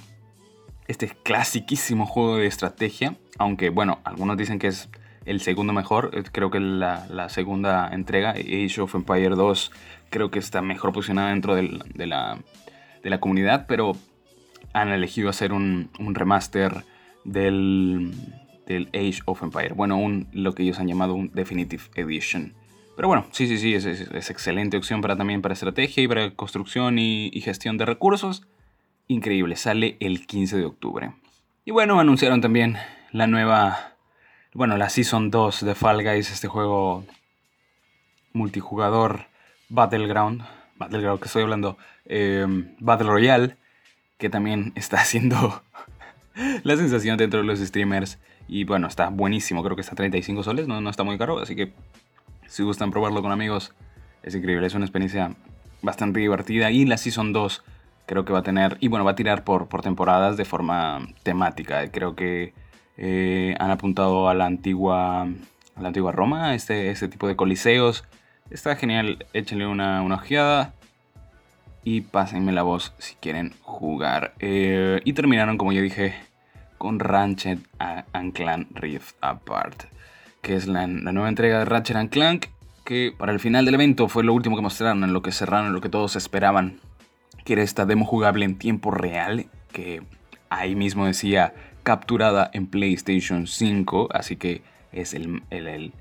este 0.90 1.08
clasiquísimo 1.08 2.06
juego 2.06 2.38
de 2.38 2.48
estrategia, 2.48 3.16
aunque 3.38 3.70
bueno, 3.70 4.00
algunos 4.04 4.38
dicen 4.38 4.60
que 4.60 4.68
es 4.68 4.90
el 5.26 5.40
segundo 5.40 5.72
mejor, 5.72 6.12
eh, 6.14 6.24
creo 6.32 6.50
que 6.50 6.60
la, 6.60 7.30
segunda 7.30 7.90
entrega, 7.92 8.32
Age 8.32 8.82
of 8.82 8.96
Empire 8.96 9.30
2, 9.30 9.72
creo 10.10 10.32
que 10.32 10.40
está 10.40 10.62
mejor 10.62 10.92
posicionada 10.92 11.30
dentro 11.30 11.56
de, 11.56 11.64
la, 12.08 13.20
comunidad, 13.20 13.66
pero 13.68 13.96
han 14.74 14.90
elegido 14.90 15.30
hacer 15.30 15.54
un, 15.54 15.90
remaster 16.00 16.84
del 17.24 18.12
Age 18.68 19.22
of 19.26 19.44
Empire. 19.44 19.74
Bueno, 19.74 19.98
un, 19.98 20.28
lo 20.34 20.56
que 20.56 20.64
ellos 20.64 20.80
han 20.80 20.88
llamado 20.88 21.14
un 21.14 21.32
Definitive 21.32 21.84
Edition. 21.96 22.54
Pero 23.00 23.08
bueno, 23.08 23.28
sí, 23.32 23.48
sí, 23.48 23.58
sí, 23.58 23.76
es, 23.76 23.86
excelente 24.30 24.76
opción 24.76 25.00
para 25.00 25.16
también 25.16 25.42
para 25.42 25.54
estrategia 25.54 26.04
y 26.04 26.08
para 26.10 26.32
construcción 26.32 27.00
y, 27.00 27.32
gestión 27.42 27.78
de 27.78 27.86
recursos. 27.86 28.46
Increíble, 29.12 29.56
sale 29.56 29.98
el 30.02 30.28
15 30.28 30.58
de 30.58 30.66
octubre. 30.66 31.12
Y 31.66 31.72
bueno, 31.72 32.00
anunciaron 32.00 32.42
también 32.42 32.78
la 33.12 33.26
nueva, 33.26 33.96
bueno, 34.54 34.78
la 34.78 34.88
Season 34.88 35.32
2 35.32 35.66
de 35.66 35.74
Fall 35.74 36.04
Guys, 36.04 36.32
este 36.32 36.48
juego 36.48 37.04
multijugador 38.34 39.26
Battleground, 39.68 40.44
Battleground 40.78 41.20
que 41.20 41.26
estoy 41.26 41.42
hablando, 41.42 41.76
em, 42.06 42.76
Battle 42.78 43.10
Royale, 43.10 43.58
que 44.20 44.30
también 44.30 44.74
está 44.76 44.98
haciendo 44.98 45.64
la 46.62 46.78
sensación 46.78 47.18
dentro 47.18 47.40
de 47.40 47.48
los 47.48 47.58
streamers 47.58 48.20
y 48.48 48.64
bueno, 48.66 48.86
está 48.86 49.10
buenísimo, 49.10 49.64
creo 49.64 49.76
que 49.76 49.82
está 49.82 49.94
a 49.94 49.96
35 49.96 50.44
soles, 50.44 50.68
no, 50.68 50.82
no 50.82 50.90
está 50.92 51.04
muy 51.04 51.18
caro, 51.18 51.40
así 51.40 51.56
que 51.56 51.74
si 52.46 52.62
gustan 52.62 52.92
probarlo 52.92 53.24
con 53.24 53.32
amigos, 53.32 53.74
es 54.22 54.36
increíble, 54.36 54.68
es 54.68 54.76
una 54.76 54.86
experiencia 54.86 55.36
bastante 55.82 56.20
divertida. 56.20 56.70
Y 56.70 56.86
la 56.86 56.98
Season 56.98 57.34
2 57.34 57.64
creo 58.10 58.26
que 58.26 58.34
va 58.34 58.40
a 58.40 58.44
tener, 58.44 58.76
y 58.80 58.88
bueno, 58.88 59.06
va 59.06 59.12
a 59.12 59.16
tirar 59.16 59.44
por, 59.44 59.68
por 59.68 59.84
temporadas 59.84 60.36
de 60.36 60.44
forma 60.44 61.08
temática. 61.22 61.92
Creo 61.92 62.16
que 62.16 62.56
eh, 62.98 63.56
han 63.60 63.70
apuntado 63.70 64.30
a 64.30 64.34
la 64.34 64.48
antigua, 64.48 65.22
a 65.22 65.82
la 65.82 65.90
antigua 65.90 66.12
Roma, 66.12 66.56
este, 66.56 66.90
este 66.90 67.08
tipo 67.08 67.28
de 67.28 67.36
coliseos. 67.36 68.06
Está 68.50 68.76
genial, 68.76 69.28
échenle 69.34 69.68
una, 69.68 70.02
una 70.02 70.16
ojeada 70.16 70.74
y 71.84 72.02
pásenme 72.02 72.52
la 72.52 72.64
voz 72.64 72.94
si 72.98 73.14
quieren 73.14 73.54
jugar. 73.62 74.34
Eh, 74.40 75.02
y 75.06 75.14
terminaron, 75.14 75.60
como 75.60 75.72
ya 75.72 75.82
dije, 75.82 76.16
con 76.80 77.00
Ratchet 77.00 77.60
and 77.78 78.34
Clank 78.34 78.70
Rift 78.74 79.18
Apart, 79.22 79.84
que 80.42 80.56
es 80.56 80.66
la, 80.66 80.88
nueva 80.88 81.30
entrega 81.30 81.60
de 81.60 81.66
Ratchet 81.66 81.96
and 81.96 82.10
Clank, 82.10 82.48
que 82.86 83.14
para 83.16 83.34
el 83.34 83.40
final 83.40 83.66
del 83.66 83.76
evento 83.76 84.08
fue 84.08 84.24
lo 84.24 84.34
último 84.34 84.56
que 84.56 84.64
mostraron, 84.64 85.04
en 85.04 85.14
lo 85.14 85.22
que 85.22 85.32
cerraron, 85.32 85.68
en 85.68 85.74
lo 85.74 85.82
que 85.82 85.90
todos 85.90 86.16
esperaban, 86.16 86.80
que 87.56 87.64
esta 87.64 87.88
demo 87.88 88.06
jugable 88.06 88.46
en 88.46 88.60
tiempo 88.60 88.92
real, 88.92 89.48
que 89.72 90.04
ahí 90.50 90.76
mismo 90.76 91.08
decía 91.08 91.56
capturada 91.82 92.52
en 92.54 92.68
PlayStation 92.68 93.48
5, 93.48 94.10
así 94.12 94.36
que 94.36 94.62
es 94.92 95.16
el, 95.16 95.42
el, 95.50 95.92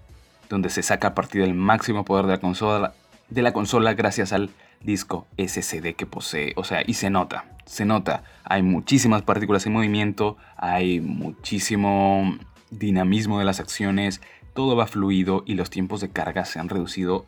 donde 0.50 0.68
se 0.68 0.82
saca 0.82 1.08
a 1.08 1.14
partir 1.14 1.40
del 1.40 1.54
máximo 1.54 2.04
poder 2.04 2.26
de 2.26 2.32
la 2.32 2.38
consola, 2.38 2.92
de 3.30 3.40
la 3.40 3.54
consola 3.54 3.94
gracias 3.94 4.34
al 4.34 4.50
disco 4.82 5.26
SSD 5.38 5.94
que 5.96 6.04
posee. 6.04 6.52
O 6.56 6.64
sea, 6.64 6.82
y 6.86 6.92
se 6.92 7.08
nota, 7.08 7.46
se 7.64 7.86
nota. 7.86 8.24
Hay 8.44 8.62
muchísimas 8.62 9.22
partículas 9.22 9.64
en 9.64 9.72
movimiento, 9.72 10.36
hay 10.58 11.00
muchísimo 11.00 12.36
dinamismo 12.70 13.38
de 13.38 13.46
las 13.46 13.58
acciones, 13.58 14.20
todo 14.52 14.76
va 14.76 14.86
fluido 14.86 15.44
y 15.46 15.54
los 15.54 15.70
tiempos 15.70 16.02
de 16.02 16.10
carga 16.10 16.44
se 16.44 16.58
han 16.58 16.68
reducido 16.68 17.24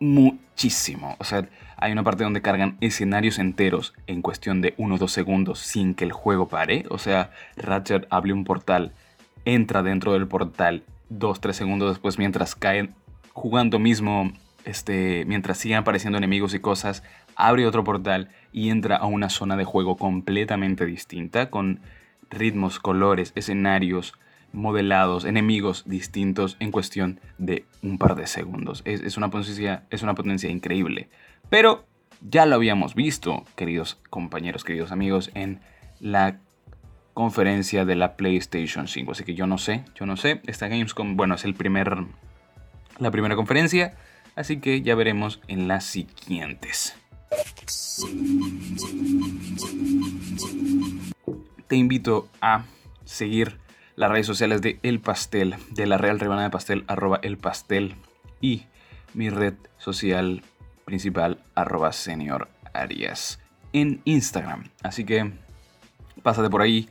muchísimo. 0.00 1.16
O 1.18 1.24
sea, 1.24 1.48
hay 1.76 1.92
una 1.92 2.02
parte 2.02 2.24
donde 2.24 2.42
cargan 2.42 2.76
escenarios 2.80 3.38
enteros 3.38 3.94
en 4.06 4.22
cuestión 4.22 4.60
de 4.60 4.74
1 4.76 4.94
o 4.94 4.98
2 4.98 5.10
segundos 5.10 5.58
sin 5.60 5.94
que 5.94 6.04
el 6.04 6.12
juego 6.12 6.48
pare. 6.48 6.84
O 6.90 6.98
sea, 6.98 7.30
Ratchet 7.56 8.06
abre 8.10 8.32
un 8.32 8.44
portal, 8.44 8.92
entra 9.44 9.82
dentro 9.82 10.12
del 10.12 10.26
portal 10.26 10.84
2-3 11.10 11.52
segundos 11.52 11.90
después 11.90 12.18
mientras 12.18 12.54
caen 12.54 12.94
jugando 13.32 13.78
mismo 13.78 14.32
este, 14.64 15.24
mientras 15.26 15.58
siguen 15.58 15.78
apareciendo 15.78 16.18
enemigos 16.18 16.54
y 16.54 16.60
cosas, 16.60 17.02
abre 17.36 17.66
otro 17.66 17.84
portal 17.84 18.28
y 18.52 18.68
entra 18.68 18.96
a 18.96 19.06
una 19.06 19.30
zona 19.30 19.56
de 19.56 19.64
juego 19.64 19.96
completamente 19.96 20.84
distinta, 20.84 21.48
con 21.48 21.80
ritmos, 22.30 22.78
colores, 22.78 23.32
escenarios, 23.34 24.14
modelados, 24.52 25.24
enemigos 25.24 25.84
distintos 25.86 26.56
en 26.60 26.70
cuestión 26.70 27.20
de 27.38 27.64
un 27.82 27.98
par 27.98 28.14
de 28.16 28.26
segundos. 28.26 28.82
Es, 28.84 29.16
una, 29.16 29.30
potencia, 29.30 29.84
es 29.90 30.02
una 30.02 30.14
potencia 30.14 30.50
increíble. 30.50 31.08
Pero 31.50 31.84
ya 32.20 32.46
lo 32.46 32.56
habíamos 32.56 32.94
visto, 32.94 33.44
queridos 33.56 33.98
compañeros, 34.10 34.64
queridos 34.64 34.92
amigos, 34.92 35.30
en 35.34 35.60
la 36.00 36.38
conferencia 37.14 37.84
de 37.84 37.96
la 37.96 38.16
PlayStation 38.16 38.88
5. 38.88 39.12
Así 39.12 39.24
que 39.24 39.34
yo 39.34 39.46
no 39.46 39.58
sé, 39.58 39.84
yo 39.94 40.06
no 40.06 40.16
sé. 40.16 40.40
Esta 40.46 40.68
Gamescom, 40.68 41.16
bueno, 41.16 41.34
es 41.34 41.44
el 41.44 41.54
primer, 41.54 41.96
la 42.98 43.10
primera 43.10 43.36
conferencia. 43.36 43.96
Así 44.36 44.58
que 44.60 44.82
ya 44.82 44.94
veremos 44.94 45.40
en 45.48 45.66
las 45.66 45.84
siguientes. 45.84 46.96
Te 51.66 51.76
invito 51.76 52.28
a 52.40 52.64
seguir 53.04 53.58
las 53.98 54.12
redes 54.12 54.26
sociales 54.26 54.62
de 54.62 54.78
El 54.84 55.00
Pastel, 55.00 55.56
de 55.70 55.86
la 55.86 55.98
Real 55.98 56.20
Rebanada 56.20 56.46
de 56.46 56.52
Pastel, 56.52 56.84
arroba 56.86 57.18
El 57.20 57.36
Pastel, 57.36 57.96
y 58.40 58.62
mi 59.12 59.28
red 59.28 59.54
social 59.76 60.42
principal, 60.84 61.42
arroba 61.56 61.92
Senior 61.92 62.48
Arias, 62.72 63.40
en 63.72 64.00
Instagram. 64.04 64.70
Así 64.84 65.04
que 65.04 65.32
pásate 66.22 66.48
por 66.48 66.62
ahí. 66.62 66.88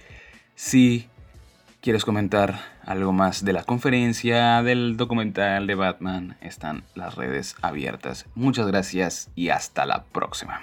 Si 0.56 1.08
quieres 1.80 2.04
comentar 2.04 2.60
algo 2.86 3.14
más 3.14 3.46
de 3.46 3.54
la 3.54 3.64
conferencia, 3.64 4.62
del 4.62 4.98
documental 4.98 5.66
de 5.66 5.76
Batman, 5.76 6.36
están 6.42 6.84
las 6.94 7.16
redes 7.16 7.56
abiertas. 7.62 8.26
Muchas 8.36 8.68
gracias 8.68 9.30
y 9.34 9.48
hasta 9.48 9.86
la 9.86 10.04
próxima. 10.04 10.60